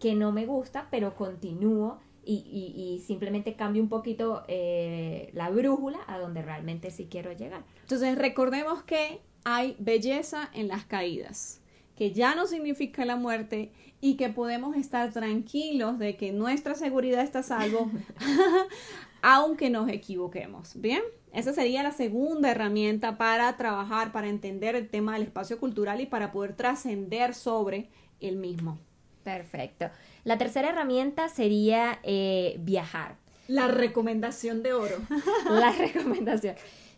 que 0.00 0.16
no 0.16 0.32
me 0.32 0.46
gusta, 0.46 0.88
pero 0.90 1.14
continúo 1.14 2.00
y, 2.24 3.04
simplemente 3.06 3.54
cambio 3.54 3.80
un 3.80 3.88
poquito 3.88 4.42
eh, 4.48 5.30
la 5.32 5.48
brújula 5.50 6.00
a 6.08 6.18
donde 6.18 6.42
realmente 6.42 6.90
sí 6.90 7.06
quiero 7.08 7.30
llegar. 7.32 7.62
Entonces, 7.82 8.18
recordemos 8.18 8.82
que 8.82 9.20
hay 9.44 9.76
belleza 9.78 10.50
en 10.52 10.66
las 10.66 10.84
caídas 10.86 11.62
que 11.96 12.12
ya 12.12 12.34
no 12.34 12.46
significa 12.46 13.04
la 13.04 13.16
muerte 13.16 13.72
y 14.00 14.16
que 14.16 14.28
podemos 14.28 14.76
estar 14.76 15.10
tranquilos 15.12 15.98
de 15.98 16.16
que 16.16 16.32
nuestra 16.32 16.74
seguridad 16.74 17.22
está 17.22 17.40
a 17.40 17.42
salvo, 17.42 17.90
aunque 19.22 19.70
nos 19.70 19.88
equivoquemos. 19.88 20.80
Bien, 20.80 21.02
esa 21.32 21.52
sería 21.52 21.82
la 21.82 21.92
segunda 21.92 22.50
herramienta 22.50 23.16
para 23.16 23.56
trabajar, 23.56 24.12
para 24.12 24.28
entender 24.28 24.76
el 24.76 24.88
tema 24.88 25.14
del 25.14 25.22
espacio 25.22 25.58
cultural 25.58 26.00
y 26.00 26.06
para 26.06 26.32
poder 26.32 26.54
trascender 26.54 27.34
sobre 27.34 27.88
el 28.20 28.36
mismo. 28.36 28.78
Perfecto. 29.24 29.90
La 30.24 30.38
tercera 30.38 30.68
herramienta 30.68 31.28
sería 31.28 31.98
eh, 32.04 32.56
viajar. 32.60 33.16
La 33.48 33.68
recomendación 33.68 34.62
de 34.62 34.72
oro. 34.72 34.96
la 35.50 35.72
recomendación. 35.72 36.56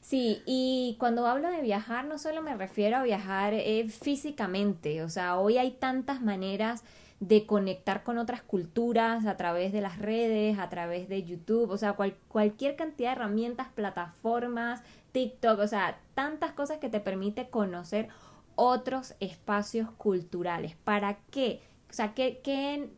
Sí, 0.09 0.42
y 0.47 0.97
cuando 0.99 1.27
hablo 1.27 1.51
de 1.51 1.61
viajar, 1.61 2.07
no 2.07 2.16
solo 2.16 2.40
me 2.40 2.57
refiero 2.57 2.97
a 2.97 3.03
viajar 3.03 3.53
eh, 3.53 3.87
físicamente, 3.90 5.03
o 5.03 5.11
sea, 5.11 5.38
hoy 5.38 5.59
hay 5.59 5.71
tantas 5.73 6.23
maneras 6.23 6.83
de 7.21 7.44
conectar 7.44 8.05
con 8.05 8.16
otras 8.16 8.40
culturas 8.40 9.27
a 9.27 9.37
través 9.37 9.71
de 9.71 9.83
las 9.83 9.99
redes, 9.99 10.59
a 10.59 10.71
través 10.71 11.11
de 11.11 11.25
YouTube, 11.25 11.68
o 11.68 11.77
sea, 11.77 11.94
cualquier 12.29 12.75
cantidad 12.75 13.11
de 13.11 13.16
herramientas, 13.16 13.68
plataformas, 13.75 14.83
TikTok, 15.12 15.59
o 15.59 15.68
sea, 15.68 16.01
tantas 16.14 16.53
cosas 16.53 16.79
que 16.79 16.88
te 16.88 17.01
permite 17.01 17.51
conocer 17.51 18.09
otros 18.55 19.14
espacios 19.21 19.90
culturales. 19.90 20.75
¿Para 20.85 21.18
qué? 21.31 21.61
O 21.90 21.92
sea, 21.92 22.14
¿qué, 22.14 22.40
qué, 22.42 22.88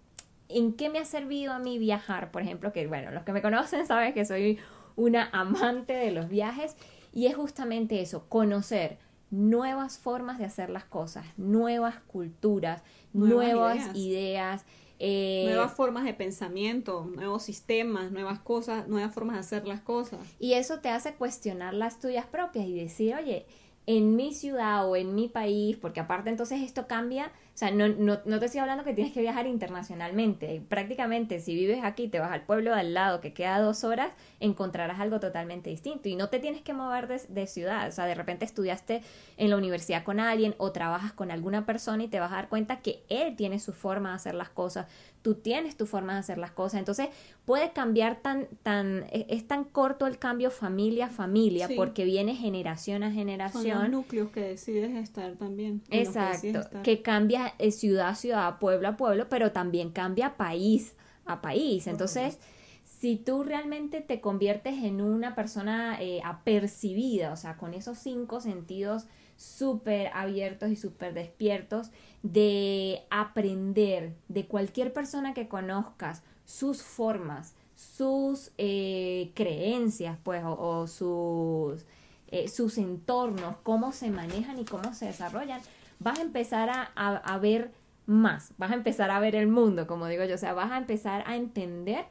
¿en 0.49 0.75
qué 0.75 0.89
me 0.91 1.01
ha 1.01 1.05
servido 1.05 1.53
a 1.55 1.59
mí 1.59 1.77
viajar? 1.77 2.31
Por 2.31 2.43
ejemplo, 2.43 2.73
que 2.73 2.87
bueno, 2.87 3.11
los 3.11 3.25
que 3.25 3.33
me 3.33 3.43
conocen 3.43 3.85
saben 3.85 4.15
que 4.15 4.25
soy 4.25 4.61
una 4.95 5.29
amante 5.33 5.95
de 5.95 6.13
los 6.13 6.29
viajes 6.29 6.77
y 7.13 7.27
es 7.27 7.37
justamente 7.37 8.01
eso, 8.01 8.27
conocer 8.29 8.99
nuevas 9.31 9.99
formas 9.99 10.39
de 10.39 10.45
hacer 10.45 10.71
las 10.71 10.85
cosas, 10.85 11.25
nuevas 11.37 11.97
culturas, 12.07 12.83
nuevas, 13.13 13.95
ideas. 13.95 14.65
Eh, 14.99 15.45
nuevas 15.47 15.73
formas 15.73 16.05
de 16.05 16.13
pensamiento, 16.13 17.11
nuevos 17.15 17.43
sistemas, 17.43 18.13
nuevas 18.13 18.39
cosas, 18.39 18.87
nuevas 18.87 19.15
formas 19.15 19.37
de 19.37 19.41
hacer 19.41 19.67
las 19.67 19.81
cosas. 19.81 20.21
Y 20.39 20.55
eso 20.55 20.81
te 20.81 20.91
hace 20.91 21.15
cuestionar 21.15 21.73
las 21.73 22.01
tuyas 22.01 22.27
propias 22.27 22.67
y 22.67 22.79
decir, 22.79 23.15
oye, 23.15 23.47
en 23.87 24.15
mi 24.15 24.35
ciudad 24.35 24.89
o 24.89 24.97
en 24.97 25.15
mi 25.15 25.29
país, 25.29 25.77
porque 25.77 26.01
aparte 26.01 26.29
entonces 26.29 26.61
esto 26.61 26.87
cambia 26.87 27.33
sea, 27.61 27.71
no, 27.71 27.89
no, 27.89 28.19
no, 28.25 28.39
te 28.39 28.47
estoy 28.47 28.61
hablando 28.61 28.85
que 28.85 28.95
tienes 28.95 29.13
que 29.13 29.21
viajar 29.21 29.47
internacionalmente. 29.47 30.63
Prácticamente, 30.69 31.41
si 31.41 31.55
vives 31.55 31.81
aquí, 31.85 32.09
te 32.09 32.19
vas 32.19 32.33
al 32.33 32.43
pueblo 32.43 32.73
de 32.73 32.81
al 32.81 32.95
lado 32.95 33.21
que 33.21 33.35
queda 33.35 33.61
dos 33.61 33.85
horas, 33.85 34.13
encontrarás 34.41 34.99
algo 34.99 35.21
totalmente 35.21 35.69
distinto. 35.69 36.09
Y 36.09 36.17
no 36.17 36.29
te 36.29 36.39
tienes 36.39 36.63
que 36.63 36.73
mover 36.73 37.07
de, 37.07 37.21
de, 37.29 37.47
ciudad. 37.47 37.89
O 37.89 37.93
sea, 37.93 38.07
de 38.07 38.15
repente 38.15 38.45
estudiaste 38.45 39.03
en 39.37 39.51
la 39.51 39.57
universidad 39.57 40.05
con 40.05 40.21
alguien 40.21 40.55
o 40.59 40.73
trabajas 40.73 41.13
con 41.13 41.31
alguna 41.31 41.67
persona 41.67 42.05
y 42.05 42.09
te 42.09 42.19
vas 42.19 42.33
a 42.33 42.37
dar 42.37 42.49
cuenta 42.49 42.81
que 42.81 43.05
él 43.09 43.37
tiene 43.37 43.59
su 43.59 43.73
forma 43.73 44.11
de 44.11 44.17
hacer 44.17 44.35
las 44.35 44.49
cosas, 44.49 44.87
tú 45.23 45.35
tienes 45.35 45.77
tu 45.77 45.87
forma 45.87 46.15
de 46.15 46.21
hacer 46.21 46.39
las 46.39 46.51
cosas. 46.51 46.79
Entonces, 46.79 47.09
puede 47.45 47.73
cambiar 47.73 48.21
tan, 48.23 48.49
tan, 48.63 49.05
e, 49.11 49.27
es, 49.29 49.47
tan 49.47 49.65
corto 49.65 50.07
el 50.07 50.19
cambio 50.19 50.51
familia 50.51 51.07
a 51.07 51.11
familia, 51.11 51.69
porque 51.77 52.05
viene 52.05 52.35
generación 52.35 53.03
a 53.03 53.11
generación. 53.11 53.65
Son 53.65 53.83
los 53.83 53.91
núcleos 53.91 54.31
que 54.31 54.41
decides 54.41 54.95
estar 54.97 55.35
también. 55.35 55.83
Exacto, 55.91 56.61
que, 56.83 57.03
cambia 57.03 57.50
eh, 57.59 57.73
ciudad 57.73 58.09
a 58.09 58.15
ciudad, 58.15 58.59
pueblo 58.59 58.89
a 58.89 58.97
pueblo, 58.97 59.29
pero 59.29 59.53
también 59.53 59.91
cambia 59.91 60.37
país 60.37 60.95
a 61.27 61.41
país. 61.41 61.87
Entonces, 61.87 62.39
si 62.85 63.17
tú 63.17 63.45
realmente 63.45 64.01
te 64.01 64.21
conviertes 64.21 64.83
en 64.85 65.01
una 65.01 65.35
persona 65.35 65.97
eh, 66.01 66.21
apercibida, 66.25 67.33
o 67.33 67.37
sea, 67.37 67.57
con 67.57 67.75
esos 67.75 67.99
cinco 67.99 68.41
sentidos 68.41 69.07
súper 69.37 70.11
abiertos 70.13 70.71
y 70.71 70.77
súper 70.77 71.15
despiertos, 71.15 71.91
de 72.23 73.03
aprender 73.11 74.15
de 74.29 74.47
cualquier 74.47 74.93
persona 74.93 75.33
que 75.33 75.49
conozcas 75.49 76.23
sus 76.45 76.83
formas, 76.83 77.55
sus 77.75 78.51
eh, 78.59 79.31
creencias, 79.35 80.19
pues, 80.23 80.43
o, 80.45 80.87
sus, 80.87 81.87
eh, 82.29 82.49
sus 82.49 82.77
entornos, 82.77 83.57
cómo 83.63 83.93
se 83.93 84.11
manejan 84.11 84.59
y 84.59 84.65
cómo 84.65 84.93
se 84.93 85.07
desarrollan, 85.07 85.63
vas 86.01 86.19
a 86.19 86.23
empezar 86.23 86.69
a, 86.71 86.83
a, 86.83 87.39
ver 87.39 87.71
más, 88.07 88.53
vas 88.59 88.73
a 88.73 88.75
empezar 88.75 89.11
a 89.13 89.21
ver 89.21 89.37
el 89.37 89.47
mundo, 89.47 89.87
como 89.87 90.09
digo 90.09 90.25
yo, 90.25 90.35
o 90.35 90.39
sea, 90.39 90.55
vas 90.55 90.73
a 90.73 90.79
empezar 90.79 91.23
a 91.27 91.37
entender 91.37 92.07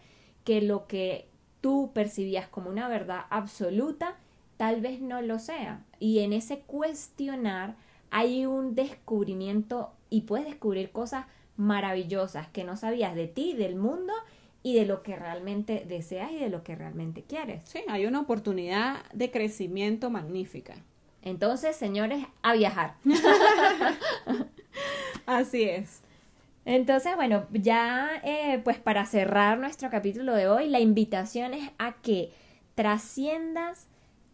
que 0.46 0.62
lo 0.62 0.88
que 0.88 1.28
tú 1.60 1.92
percibías 1.94 2.48
como 2.48 2.70
una 2.70 2.88
verdad 2.88 3.26
absoluta, 3.30 4.16
tal 4.56 4.80
vez 4.80 5.02
no 5.02 5.22
lo 5.22 5.40
sea. 5.40 5.84
Y 6.00 6.20
en 6.20 6.32
ese 6.32 6.60
cuestionar 6.62 7.76
hay 8.12 8.46
un 8.46 8.76
descubrimiento 8.76 9.92
y 10.10 10.22
puedes 10.22 10.48
descubrir 10.48 10.92
cosas 10.92 11.26
maravillosas 11.58 12.48
que 12.48 12.64
no 12.64 12.78
sabías 12.78 13.16
de 13.16 13.28
ti, 13.28 13.54
del 13.54 13.76
mundo 13.76 14.14
y 14.64 14.76
de 14.76 14.86
lo 14.86 15.04
que 15.04 15.16
realmente 15.16 15.86
deseas 15.88 16.32
y 16.32 16.38
de 16.38 16.50
lo 16.50 16.64
que 16.64 16.76
realmente 16.76 17.24
quieres. 17.24 17.64
Sí, 17.66 17.80
hay 17.88 18.06
una 18.06 18.22
oportunidad 18.22 19.04
de 19.14 19.32
crecimiento 19.32 20.10
magnífica. 20.10 20.76
Entonces, 21.22 21.76
señores, 21.76 22.26
a 22.42 22.54
viajar. 22.54 22.96
Así 25.26 25.64
es. 25.64 26.02
Entonces, 26.66 27.16
bueno, 27.16 27.46
ya 27.52 28.22
eh, 28.24 28.62
pues 28.64 28.78
para 28.78 29.06
cerrar 29.06 29.60
nuestro 29.60 29.90
capítulo 29.90 30.36
de 30.36 30.48
hoy, 30.48 30.70
la 30.70 30.80
invitación 30.80 31.54
es 31.54 31.72
a 31.78 31.94
que 32.02 32.32
trasciendas 32.76 33.88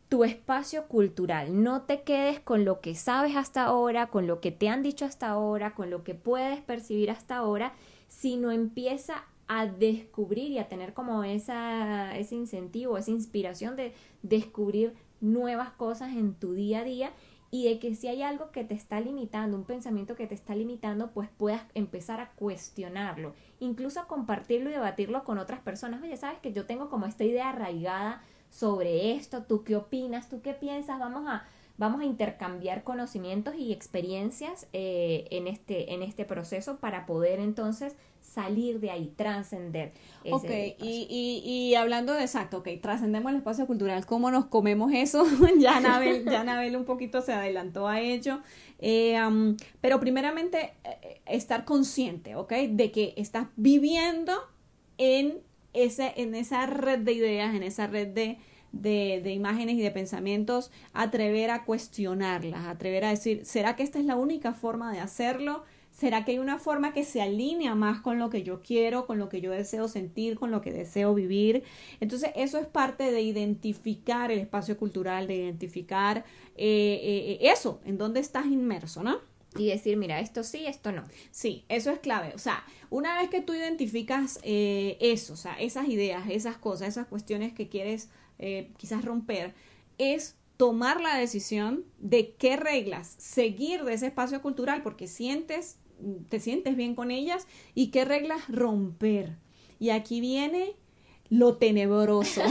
tu 0.10 0.24
espacio 0.24 0.88
cultural. 0.88 1.63
No 1.63 1.84
te 1.84 2.02
quedes 2.02 2.39
con 2.39 2.65
lo 2.65 2.82
que 2.82 2.95
sabes 2.95 3.36
hasta 3.36 3.65
ahora, 3.65 4.08
con 4.08 4.28
lo 4.28 4.41
que 4.41 4.52
te 4.52 4.69
han 4.69 4.84
dicho 4.84 5.06
hasta 5.06 5.30
ahora, 5.30 5.74
con 5.74 5.89
lo 5.89 6.04
que 6.04 6.13
puedes 6.13 6.62
percibir 6.62 7.10
hasta 7.10 7.38
ahora, 7.38 7.74
sino 8.08 8.52
empieza 8.52 9.24
a 9.48 9.67
descubrir 9.67 10.52
y 10.52 10.60
a 10.60 10.67
tener 10.67 10.93
como 10.93 11.24
esa, 11.24 12.17
ese 12.17 12.36
incentivo, 12.36 12.98
esa 12.98 13.12
inspiración 13.12 13.76
de 13.76 13.93
descubrir 14.24 14.93
nuevas 15.21 15.71
cosas 15.71 16.12
en 16.13 16.34
tu 16.36 16.54
día 16.54 16.80
a 16.80 16.84
día 16.84 17.12
y 17.51 17.69
de 17.69 17.80
que 17.80 17.95
si 17.95 18.08
hay 18.08 18.21
algo 18.21 18.51
que 18.51 18.63
te 18.63 18.73
está 18.73 18.99
limitando, 18.99 19.56
un 19.56 19.63
pensamiento 19.63 20.15
que 20.15 20.28
te 20.28 20.36
está 20.36 20.56
limitando, 20.56 21.12
pues 21.12 21.30
puedas 21.30 21.63
empezar 21.73 22.19
a 22.19 22.32
cuestionarlo, 22.32 23.34
incluso 23.60 23.99
a 24.01 24.08
compartirlo 24.08 24.69
y 24.69 24.73
debatirlo 24.73 25.23
con 25.23 25.38
otras 25.38 25.62
personas. 25.62 26.01
Oye, 26.04 26.17
sabes 26.17 26.39
que 26.39 26.51
yo 26.51 26.65
tengo 26.65 26.89
como 26.89 27.06
esta 27.06 27.23
idea 27.23 27.49
arraigada 27.49 28.21
sobre 28.49 29.13
esto, 29.13 29.43
tú 29.43 29.63
qué 29.63 29.75
opinas, 29.75 30.30
tú 30.30 30.41
qué 30.41 30.54
piensas, 30.54 30.99
vamos 30.99 31.28
a, 31.28 31.45
vamos 31.78 32.01
a 32.01 32.06
intercambiar 32.06 32.84
conocimientos 32.84 33.56
y 33.56 33.71
experiencias 33.71 34.67
eh, 34.73 35.28
en, 35.32 35.47
este, 35.47 35.93
en 35.93 36.04
este 36.04 36.25
proceso 36.25 36.78
para 36.78 37.06
poder 37.06 37.39
entonces 37.39 37.95
salir 38.36 38.82
de 38.82 38.91
ahí, 38.91 39.13
trascender. 39.15 39.93
Ok, 40.30 40.50
y, 40.80 41.08
y, 41.10 41.41
y, 41.50 41.76
hablando 41.76 42.13
de 42.13 42.21
exacto, 42.21 42.58
ok, 42.58 42.67
trascendemos 42.82 43.32
el 43.32 43.38
espacio 43.38 43.65
cultural, 43.65 44.06
¿cómo 44.06 44.30
nos 44.30 44.45
comemos 44.45 44.91
eso? 44.93 45.26
ya, 45.58 45.80
Nabel, 45.80 46.26
ya 46.26 46.43
Nabel 46.43 46.76
un 46.76 46.84
poquito 46.84 47.21
se 47.21 47.32
adelantó 47.32 47.88
a 47.88 48.02
ello, 48.02 48.41
eh, 48.80 49.17
pero 49.80 50.02
primeramente 50.02 50.74
eh, 50.84 51.21
estar 51.26 51.63
consciente, 51.63 52.36
ok, 52.36 52.52
de 52.69 52.91
que 52.91 53.13
estás 53.15 53.48
viviendo 53.56 54.34
en 54.98 55.39
ese, 55.74 56.13
en 56.17 56.36
esa 56.36 56.65
red 56.65 57.00
de 57.00 57.13
ideas, 57.13 57.56
en 57.56 57.63
esa 57.63 57.88
red 57.88 58.08
de, 58.10 58.38
de, 58.74 59.21
de, 59.24 59.32
imágenes 59.32 59.76
y 59.76 59.82
de 59.82 59.91
pensamientos, 59.91 60.71
atrever 60.93 61.52
a 61.52 61.63
cuestionarlas, 61.63 62.65
atrever 62.65 63.06
a 63.06 63.10
decir, 63.10 63.45
¿será 63.45 63.78
que 63.78 63.84
esta 63.84 63.98
es 63.98 64.06
la 64.06 64.17
única 64.17 64.54
forma 64.54 64.91
de 64.91 65.00
hacerlo? 65.00 65.63
¿Será 65.95 66.25
que 66.25 66.34
hay 66.34 66.39
una 66.39 66.60
forma 66.60 66.91
que 66.91 67.05
se 67.05 67.21
alinea 67.21 67.73
más 67.73 68.01
con 68.01 68.19
lo 68.19 68.29
que 68.29 68.43
yo 68.43 68.62
quiero, 68.62 69.08
con 69.08 69.17
lo 69.17 69.29
que 69.29 69.39
yo 69.39 69.51
deseo 69.51 69.88
sentir, 69.88 70.38
con 70.38 70.51
lo 70.51 70.60
que 70.60 70.73
deseo 70.73 71.13
vivir? 71.13 71.63
Entonces, 72.01 72.31
eso 72.36 72.58
es 72.58 72.67
parte 72.67 73.13
de 73.13 73.21
identificar 73.21 74.29
el 74.29 74.39
espacio 74.39 74.77
cultural, 74.77 75.25
de 75.25 75.38
identificar 75.38 76.25
eh, 76.58 77.38
eh, 77.39 77.49
eso, 77.49 77.79
en 77.86 77.97
dónde 77.97 78.19
estás 78.19 78.45
inmerso, 78.47 79.03
¿no? 79.03 79.19
Y 79.58 79.67
decir, 79.67 79.95
mira, 79.95 80.19
esto 80.19 80.43
sí, 80.43 80.65
esto 80.65 80.91
no. 80.91 81.05
Sí, 81.31 81.63
eso 81.69 81.91
es 81.91 81.99
clave. 81.99 82.34
O 82.36 82.39
sea, 82.39 82.65
una 82.89 83.17
vez 83.17 83.29
que 83.29 83.39
tú 83.39 83.53
identificas 83.53 84.39
eh, 84.43 84.97
eso, 84.99 85.31
o 85.31 85.38
sea, 85.38 85.53
esas 85.62 85.88
ideas, 85.88 86.29
esas 86.29 86.58
cosas, 86.58 86.89
esas 86.89 87.08
cuestiones 87.08 87.53
que 87.53 87.69
quieres 87.69 88.10
quizás 88.75 89.05
romper, 89.05 89.53
es 89.97 90.36
tomar 90.58 90.99
la 90.99 91.15
decisión 91.15 91.86
de 91.99 92.34
qué 92.34 92.58
reglas 92.58 93.15
seguir 93.17 93.86
de 93.86 93.93
ese 93.93 94.08
espacio 94.08 94.41
cultural 94.41 94.84
porque 94.84 95.08
sientes 95.08 95.77
te 96.29 96.39
sientes 96.39 96.75
bien 96.75 96.95
con 96.95 97.12
ellas 97.12 97.47
y 97.73 97.88
qué 97.88 98.05
reglas 98.05 98.47
romper. 98.49 99.38
Y 99.79 99.89
aquí 99.89 100.21
viene 100.21 100.75
lo 101.29 101.58
tenebroso. 101.58 102.41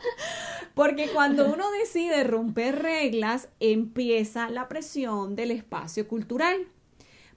Porque 0.74 1.08
cuando 1.08 1.52
uno 1.52 1.70
decide 1.70 2.24
romper 2.24 2.82
reglas, 2.82 3.48
empieza 3.60 4.50
la 4.50 4.68
presión 4.68 5.36
del 5.36 5.52
espacio 5.52 6.08
cultural. 6.08 6.66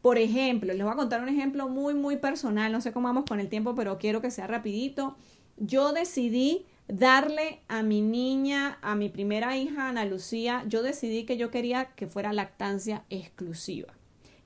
Por 0.02 0.18
ejemplo, 0.18 0.74
les 0.74 0.84
voy 0.84 0.94
a 0.94 0.98
contar 0.98 1.22
un 1.22 1.30
ejemplo 1.30 1.70
muy, 1.70 1.94
muy 1.94 2.18
personal. 2.18 2.72
No 2.72 2.82
sé 2.82 2.92
cómo 2.92 3.08
vamos 3.08 3.26
con 3.26 3.40
el 3.40 3.50
tiempo, 3.50 3.76
pero 3.76 4.00
quiero 4.00 4.22
que 4.22 4.32
sea 4.32 4.48
rapidito. 4.48 5.16
Yo 5.58 5.92
decidí 5.92 6.66
darle 6.88 7.62
a 7.68 7.84
mi 7.84 8.02
niña, 8.02 8.80
a 8.82 8.96
mi 8.96 9.10
primera 9.10 9.58
hija, 9.58 9.90
Ana 9.90 10.06
Lucía, 10.06 10.64
yo 10.68 10.82
decidí 10.82 11.26
que 11.26 11.38
yo 11.38 11.52
quería 11.52 11.94
que 11.96 12.08
fuera 12.08 12.34
lactancia 12.34 13.04
exclusiva 13.10 13.97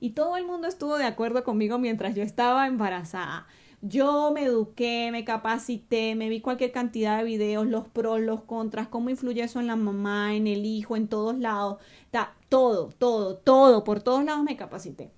y 0.02 0.10
todo 0.10 0.36
el 0.36 0.44
mundo 0.44 0.66
estuvo 0.66 0.98
de 0.98 1.04
acuerdo 1.04 1.44
conmigo 1.44 1.78
mientras 1.78 2.16
yo 2.16 2.24
estaba 2.24 2.66
embarazada. 2.66 3.46
Yo 3.82 4.32
me 4.34 4.42
eduqué, 4.42 5.10
me 5.12 5.24
capacité, 5.24 6.16
me 6.16 6.28
vi 6.28 6.40
cualquier 6.40 6.72
cantidad 6.72 7.18
de 7.18 7.24
videos, 7.24 7.68
los 7.68 7.86
pros, 7.86 8.20
los 8.20 8.42
contras, 8.42 8.88
cómo 8.88 9.10
influye 9.10 9.44
eso 9.44 9.60
en 9.60 9.68
la 9.68 9.76
mamá, 9.76 10.34
en 10.34 10.48
el 10.48 10.66
hijo, 10.66 10.96
en 10.96 11.06
todos 11.06 11.38
lados. 11.38 11.78
todo, 12.48 12.88
todo, 12.98 13.36
todo, 13.36 13.84
por 13.84 14.02
todos 14.02 14.24
lados 14.24 14.42
me 14.42 14.56
capacité. 14.56 15.12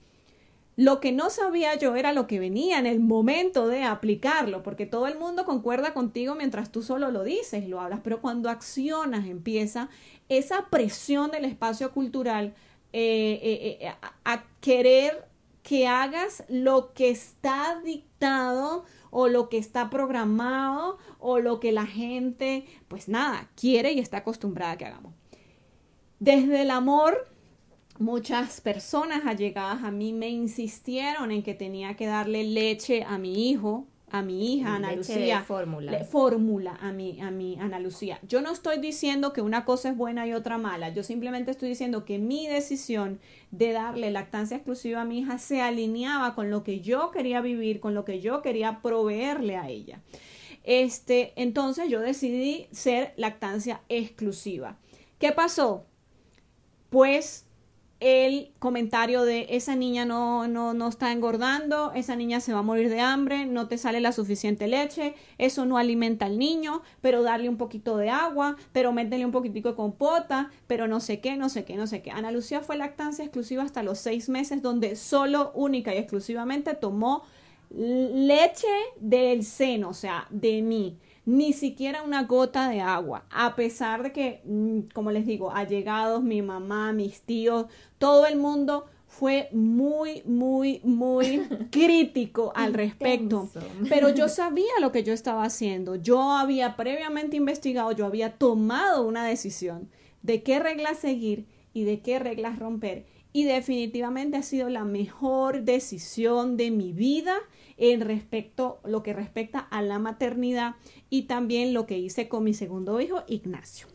Lo 0.77 1.01
que 1.01 1.13
no 1.13 1.31
sabía 1.31 1.77
yo 1.77 1.97
era 1.97 2.13
lo 2.13 2.27
que 2.27 2.39
venía 2.39 2.79
en 2.79 2.85
el 2.87 3.01
momento 3.01 3.69
de 3.69 3.85
aplicarlo, 3.85 4.63
porque 4.63 4.85
todo 4.85 5.07
el 5.07 5.19
mundo 5.19 5.47
concuerda 5.47 5.95
contigo 5.95 6.35
mientras 6.35 6.71
tú 6.71 6.83
solo 6.83 7.11
lo 7.11 7.25
dices, 7.25 7.67
lo 7.69 7.81
hablas, 7.81 8.01
pero 8.05 8.21
cuando 8.21 8.51
accionas 8.51 9.25
empieza 9.27 9.89
esa 10.29 10.67
presión 10.69 11.31
del 11.31 11.47
espacio 11.47 11.91
cultural 11.93 12.55
eh, 12.97 13.41
eh, 13.43 13.79
eh, 13.81 13.93
a, 14.25 14.45
querer 14.61 15.27
que 15.65 15.89
hagas 15.89 16.45
lo 16.49 16.95
que 16.95 17.11
está 17.11 17.81
dictado 17.85 18.85
o 19.11 19.27
lo 19.27 19.49
que 19.49 19.59
está 19.59 19.91
programado 19.91 20.99
o 21.19 21.41
lo 21.41 21.59
que 21.59 21.73
la 21.73 21.87
gente, 21.87 22.67
pues 22.87 23.09
nada, 23.09 23.51
quiere 23.57 23.91
y 23.91 23.99
está 23.99 24.19
acostumbrada 24.19 24.73
a 24.75 24.79
que 24.79 24.85
hagamos. 24.85 25.13
Desde 26.21 26.63
el 26.63 26.71
amor, 26.71 27.27
muchas 27.99 28.61
personas 28.61 29.27
allegadas 29.27 29.83
a 29.83 29.91
mí 29.91 30.13
me 30.13 30.29
insistieron 30.29 31.33
en 31.33 31.43
que 31.43 31.55
tenía 31.55 31.97
que 31.97 32.07
darle 32.07 32.45
leche 32.45 33.03
a 33.03 33.19
mi 33.19 33.51
hijo 33.51 33.89
a 34.15 34.23
mi 34.23 34.55
hija 34.55 34.77
Ana 34.77 34.93
Lucía. 34.93 35.43
Fórmula. 35.43 36.05
Fórmula 36.05 36.79
a 36.81 36.93
mi, 36.93 37.21
a 37.21 37.33
mi 37.33 37.59
Ana 37.59 37.81
Lucía. 37.81 38.21
Yo 38.23 38.43
no 38.43 38.53
estoy 38.53 38.79
diciendo 38.79 39.33
que 39.33 39.41
una 39.41 39.65
cosa 39.65 39.89
es 39.89 39.97
buena 39.97 40.25
y 40.25 40.33
otra 40.33 40.57
mala. 40.57 40.91
Yo 40.91 41.03
simplemente 41.03 41.51
estoy 41.51 41.69
diciendo 41.69 42.05
que 42.05 42.19
mi 42.19 42.47
decisión 42.47 43.19
de 43.51 43.73
darle 43.73 44.13
lactancia 44.13 44.57
exclusiva 44.57 45.01
a 45.01 45.05
mi 45.05 45.19
hija 45.19 45.39
se 45.39 45.63
alineaba 45.63 46.37
con 46.37 46.49
lo 46.49 46.63
que 46.63 46.81
yo 46.81 47.11
quería 47.11 47.41
vivir, 47.41 47.81
con 47.81 47.95
lo 47.95 48.05
que 48.05 48.21
yo 48.21 48.41
quería 48.41 48.81
proveerle 48.83 49.57
a 49.57 49.69
ella. 49.69 50.01
Este, 50.63 51.33
entonces 51.35 51.89
yo 51.89 52.01
decidí 52.01 52.69
ser 52.71 53.15
lactancia 53.17 53.81
exclusiva. 53.89 54.79
¿Qué 55.19 55.33
pasó? 55.33 55.87
Pues 56.89 57.47
el 58.01 58.51
comentario 58.59 59.23
de 59.23 59.47
esa 59.51 59.77
niña 59.77 60.05
no, 60.05 60.47
no, 60.49 60.75
no 60.75 60.89
está 60.89 61.13
engordando, 61.13 61.93
esa 61.95 62.17
niña 62.17 62.41
se 62.41 62.53
va 62.53 62.59
a 62.59 62.63
morir 62.63 62.91
de 62.91 63.01
hambre, 63.01 63.47
no 63.47 63.69
te 63.69 63.79
sale 63.79 64.01
la 64.01 64.13
suficiente 64.13 64.67
leche, 64.67 65.15
eso 65.39 65.65
no 65.65 65.79
alimenta 65.79 66.27
al 66.27 66.39
niño, 66.39 66.83
pero 67.01 67.23
darle 67.23 67.49
un 67.49 67.57
poquito 67.57 67.97
de 67.97 68.11
agua, 68.11 68.57
pero 68.73 68.93
métele 68.93 69.25
un 69.25 69.33
poquitico 69.33 69.71
de 69.71 69.77
compota, 69.77 70.51
pero 70.67 70.89
no 70.89 71.01
sé 71.01 71.21
qué, 71.21 71.37
no 71.37 71.49
sé 71.49 71.65
qué, 71.65 71.77
no 71.77 71.87
sé 71.87 72.03
qué. 72.03 72.11
Ana 72.11 72.31
Lucía 72.31 72.61
fue 72.61 72.77
lactancia 72.77 73.25
exclusiva 73.25 73.63
hasta 73.63 73.83
los 73.83 73.99
seis 73.99 74.29
meses, 74.29 74.61
donde 74.61 74.97
solo, 74.97 75.53
única 75.55 75.95
y 75.95 75.99
exclusivamente 75.99 76.75
tomó 76.75 77.23
leche 77.71 78.69
del 79.01 79.45
seno, 79.45 79.89
o 79.89 79.95
sea, 79.95 80.27
de 80.31 80.63
mí 80.63 80.99
ni 81.27 81.53
siquiera 81.53 82.03
una 82.03 82.25
gota 82.25 82.69
de 82.69 82.81
agua, 82.81 83.25
a 83.31 83.57
pesar 83.57 84.03
de 84.03 84.13
que, 84.13 84.43
mm, 84.45 84.93
como 84.93 85.11
les 85.11 85.27
digo, 85.27 85.51
allegados, 85.51 86.23
mi 86.23 86.43
mamá, 86.43 86.93
mis 86.93 87.23
tíos, 87.23 87.67
todo 87.99 88.27
el 88.27 88.37
mundo 88.37 88.87
fue 89.07 89.49
muy, 89.53 90.23
muy, 90.25 90.81
muy 90.83 91.39
crítico 91.71 92.53
al 92.57 92.75
respecto. 92.75 93.49
Pero 93.89 94.09
yo 94.09 94.29
sabía 94.29 94.73
lo 94.81 94.91
que 94.91 95.05
yo 95.05 95.13
estaba 95.13 95.45
haciendo. 95.45 95.95
Yo 95.95 96.33
había 96.33 96.77
previamente 96.77 97.37
investigado, 97.37 97.93
yo 97.93 98.07
había 98.07 98.33
tomado 98.37 99.07
una 99.07 99.25
decisión 99.25 99.89
de 100.23 100.43
qué 100.43 100.59
reglas 100.59 100.99
seguir 100.99 101.47
y 101.73 101.85
de 101.85 102.01
qué 102.01 102.19
reglas 102.19 102.59
romper. 102.59 103.07
Y 103.37 103.43
definitivamente 103.45 104.37
ha 104.37 104.43
sido 104.43 104.69
la 104.69 104.85
mejor 104.85 105.65
decisión 105.65 106.57
de 106.57 106.71
mi 106.71 106.93
vida 106.93 107.35
en 107.77 108.01
respecto, 108.01 108.79
lo 108.85 109.03
que 109.03 109.13
respecta 109.13 109.59
a 109.59 109.83
la 109.83 109.99
maternidad 109.99 110.77
y 111.11 111.23
también 111.23 111.75
lo 111.75 111.85
que 111.85 111.99
hice 111.99 112.29
con 112.29 112.45
mi 112.45 112.55
segundo 112.55 113.01
hijo, 113.01 113.25
Ignacio. 113.27 113.89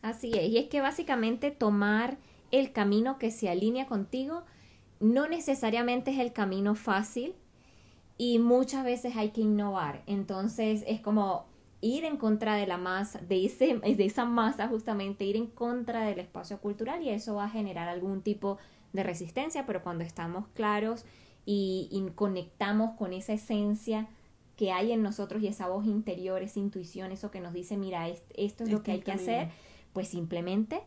Así 0.00 0.32
es, 0.32 0.48
y 0.48 0.56
es 0.56 0.68
que 0.68 0.80
básicamente 0.80 1.50
tomar 1.50 2.16
el 2.50 2.72
camino 2.72 3.18
que 3.18 3.30
se 3.30 3.50
alinea 3.50 3.86
contigo 3.86 4.44
no 4.98 5.28
necesariamente 5.28 6.12
es 6.12 6.18
el 6.18 6.32
camino 6.32 6.74
fácil 6.74 7.34
y 8.16 8.38
muchas 8.38 8.82
veces 8.82 9.14
hay 9.16 9.30
que 9.30 9.42
innovar. 9.42 10.02
Entonces 10.06 10.84
es 10.86 11.00
como 11.00 11.44
ir 11.84 12.04
en 12.04 12.16
contra 12.16 12.56
de 12.56 12.66
la 12.66 12.78
masa, 12.78 13.20
de, 13.20 13.44
ese, 13.44 13.76
de 13.76 14.04
esa 14.04 14.24
masa 14.24 14.68
justamente, 14.68 15.24
ir 15.24 15.36
en 15.36 15.46
contra 15.46 16.04
del 16.04 16.18
espacio 16.18 16.58
cultural 16.58 17.02
y 17.02 17.10
eso 17.10 17.34
va 17.34 17.44
a 17.44 17.50
generar 17.50 17.88
algún 17.88 18.22
tipo 18.22 18.58
de 18.94 19.02
resistencia, 19.02 19.66
pero 19.66 19.82
cuando 19.82 20.02
estamos 20.02 20.46
claros 20.54 21.04
y, 21.44 22.06
conectamos 22.14 22.96
con 22.96 23.12
esa 23.12 23.34
esencia 23.34 24.08
que 24.56 24.72
hay 24.72 24.92
en 24.92 25.02
nosotros 25.02 25.42
y 25.42 25.48
esa 25.48 25.68
voz 25.68 25.84
interior, 25.84 26.42
esa 26.42 26.58
intuición, 26.58 27.12
eso 27.12 27.30
que 27.30 27.40
nos 27.40 27.52
dice, 27.52 27.76
mira, 27.76 28.08
esto 28.08 28.64
es 28.64 28.70
lo 28.70 28.82
que 28.82 28.92
hay 28.92 29.00
que 29.00 29.12
hacer, 29.12 29.50
pues 29.92 30.08
simplemente 30.08 30.80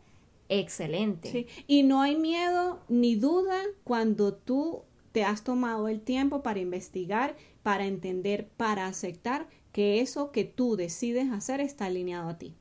excelente. 0.49 1.29
Sí. 1.29 1.47
Y 1.67 1.83
no 1.83 2.01
hay 2.01 2.15
miedo 2.15 2.79
ni 2.87 3.15
duda 3.15 3.61
cuando 3.83 4.33
tú 4.33 4.83
te 5.11 5.25
has 5.25 5.43
tomado 5.43 5.89
el 5.89 6.01
tiempo 6.01 6.41
para 6.41 6.59
investigar, 6.59 7.35
para 7.61 7.85
entender, 7.85 8.47
para 8.57 8.87
aceptar 8.87 9.47
que 9.77 10.01
eso 10.01 10.31
que 10.31 10.43
tú 10.43 10.75
decides 10.75 11.31
hacer 11.31 11.61
está 11.61 11.85
alineado 11.85 12.29
a 12.29 12.39
ti. 12.39 12.55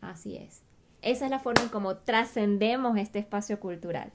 Así 0.00 0.38
es. 0.38 0.62
Esa 1.02 1.26
es 1.26 1.30
la 1.30 1.40
forma 1.40 1.64
en 1.64 1.68
cómo 1.68 1.96
trascendemos 1.96 2.96
este 2.96 3.18
espacio 3.18 3.60
cultural. 3.60 4.12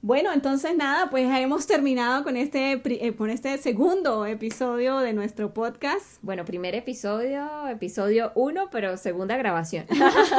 Bueno, 0.00 0.32
entonces 0.32 0.76
nada, 0.76 1.10
pues 1.10 1.28
hemos 1.28 1.66
terminado 1.66 2.22
con 2.22 2.36
este, 2.36 2.80
eh, 2.84 3.16
con 3.16 3.30
este 3.30 3.58
segundo 3.58 4.26
episodio 4.26 5.00
de 5.00 5.12
nuestro 5.12 5.52
podcast. 5.52 6.22
Bueno, 6.22 6.44
primer 6.44 6.76
episodio, 6.76 7.66
episodio 7.66 8.30
uno, 8.36 8.68
pero 8.70 8.96
segunda 8.96 9.36
grabación. 9.36 9.86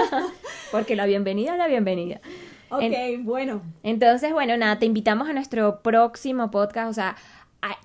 Porque 0.72 0.96
la 0.96 1.06
bienvenida 1.08 1.52
es 1.52 1.58
la 1.58 1.68
bienvenida. 1.68 2.22
Ok, 2.70 2.94
bueno. 3.24 3.62
Entonces, 3.84 4.32
bueno, 4.32 4.56
nada, 4.56 4.80
te 4.80 4.86
invitamos 4.86 5.28
a 5.28 5.34
nuestro 5.34 5.82
próximo 5.82 6.52
podcast, 6.52 6.90
o 6.90 6.94
sea, 6.94 7.18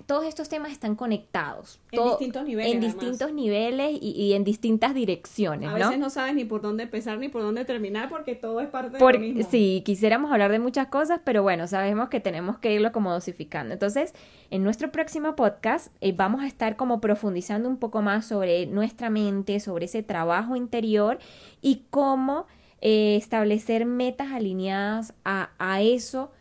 todos 0.07 0.25
estos 0.25 0.49
temas 0.49 0.71
están 0.71 0.95
conectados. 0.95 1.79
En 1.91 2.03
distintos 2.03 2.45
niveles. 2.45 2.73
En 2.73 2.81
distintos 2.81 3.33
niveles 3.33 3.97
y, 4.01 4.33
en 4.33 4.43
distintas 4.43 4.93
direcciones. 4.95 5.69
A 5.69 5.73
veces 5.73 5.99
no 5.99 6.09
sabes 6.09 6.33
ni 6.33 6.45
por 6.45 6.61
dónde 6.61 6.83
empezar 6.83 7.19
ni 7.19 7.29
por 7.29 7.43
dónde 7.43 7.63
terminar 7.65 8.09
porque 8.09 8.33
todo 8.35 8.59
es 8.59 8.69
parte 8.69 8.97
de 8.97 8.99
lo 8.99 9.19
mismo. 9.19 9.47
Sí, 9.49 9.83
quisiéramos 9.85 10.31
hablar 10.31 10.51
de 10.51 10.59
muchas 10.59 10.87
cosas, 10.87 11.19
pero 11.23 11.43
bueno, 11.43 11.67
sabemos 11.67 12.09
que 12.09 12.19
tenemos 12.19 12.57
que 12.57 12.73
irlo 12.73 12.91
como 12.91 13.13
dosificando. 13.13 13.73
Entonces, 13.73 14.13
en 14.49 14.63
nuestro 14.63 14.91
próximo 14.91 15.35
podcast 15.35 15.93
eh, 16.01 16.11
vamos 16.11 16.41
a 16.41 16.47
estar 16.47 16.75
como 16.75 16.99
profundizando 16.99 17.69
un 17.69 17.77
poco 17.77 18.01
más 18.01 18.25
sobre 18.25 18.65
nuestra 18.65 19.09
mente, 19.09 19.59
sobre 19.59 19.85
ese 19.85 20.01
trabajo 20.01 20.55
interior 20.55 21.19
y 21.61 21.83
cómo 21.91 22.47
eh, 22.81 23.15
establecer 23.15 23.85
metas 23.85 24.31
alineadas 24.31 25.13
a, 25.23 25.49
a 25.59 25.81
eso 25.81 26.31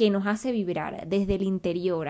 que 0.00 0.08
nos 0.08 0.26
hace 0.26 0.50
vibrar 0.50 1.06
desde 1.08 1.34
el 1.34 1.42
interior, 1.42 2.08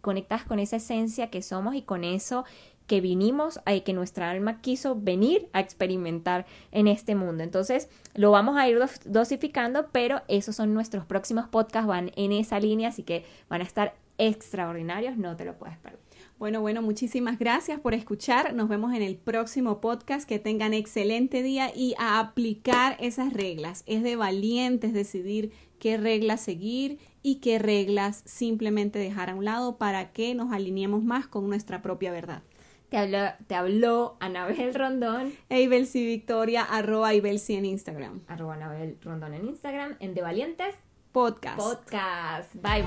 conectas 0.00 0.42
con 0.42 0.58
esa 0.58 0.74
esencia 0.74 1.30
que 1.30 1.40
somos 1.40 1.76
y 1.76 1.82
con 1.82 2.02
eso 2.02 2.44
que 2.88 3.00
vinimos, 3.00 3.60
a 3.64 3.78
que 3.78 3.92
nuestra 3.92 4.28
alma 4.28 4.60
quiso 4.60 4.96
venir 4.96 5.48
a 5.52 5.60
experimentar 5.60 6.46
en 6.72 6.88
este 6.88 7.14
mundo. 7.14 7.44
Entonces, 7.44 7.88
lo 8.14 8.32
vamos 8.32 8.56
a 8.56 8.68
ir 8.68 8.80
dosificando, 9.04 9.90
pero 9.92 10.22
esos 10.26 10.56
son 10.56 10.74
nuestros 10.74 11.04
próximos 11.04 11.46
podcasts, 11.46 11.86
van 11.86 12.10
en 12.16 12.32
esa 12.32 12.58
línea, 12.58 12.88
así 12.88 13.04
que 13.04 13.24
van 13.48 13.60
a 13.60 13.64
estar 13.64 13.94
extraordinarios, 14.18 15.16
no 15.16 15.36
te 15.36 15.44
lo 15.44 15.56
puedes 15.56 15.78
perder. 15.78 16.05
Bueno, 16.38 16.60
bueno, 16.60 16.82
muchísimas 16.82 17.38
gracias 17.38 17.80
por 17.80 17.94
escuchar. 17.94 18.52
Nos 18.52 18.68
vemos 18.68 18.92
en 18.94 19.02
el 19.02 19.16
próximo 19.16 19.80
podcast. 19.80 20.28
Que 20.28 20.38
tengan 20.38 20.74
excelente 20.74 21.42
día 21.42 21.72
y 21.74 21.94
a 21.98 22.20
aplicar 22.20 22.96
esas 23.00 23.32
reglas. 23.32 23.84
Es 23.86 24.02
de 24.02 24.16
valientes 24.16 24.92
decidir 24.92 25.52
qué 25.78 25.96
reglas 25.96 26.42
seguir 26.42 26.98
y 27.22 27.36
qué 27.36 27.58
reglas 27.58 28.22
simplemente 28.26 28.98
dejar 28.98 29.30
a 29.30 29.34
un 29.34 29.44
lado 29.44 29.78
para 29.78 30.12
que 30.12 30.34
nos 30.34 30.52
alineemos 30.52 31.02
más 31.02 31.26
con 31.26 31.48
nuestra 31.48 31.80
propia 31.80 32.12
verdad. 32.12 32.42
Te 32.90 32.98
habló, 32.98 33.18
te 33.46 33.54
habló 33.54 34.16
Anabel 34.20 34.74
Rondón. 34.74 35.32
E 35.48 35.66
Victoria, 35.66 36.62
arroba 36.62 37.14
Ibelsi 37.14 37.54
en 37.54 37.64
Instagram. 37.64 38.20
Arroba 38.28 38.54
Anabel 38.54 38.98
Rondón 39.02 39.34
en 39.34 39.46
Instagram. 39.46 39.96
En 40.00 40.14
De 40.14 40.22
Valientes 40.22 40.74
Podcast. 41.12 41.58
Podcast. 41.58 42.54
Bye 42.54 42.82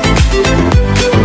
bye. 0.00 0.13
Thank 0.34 1.14
you. 1.14 1.23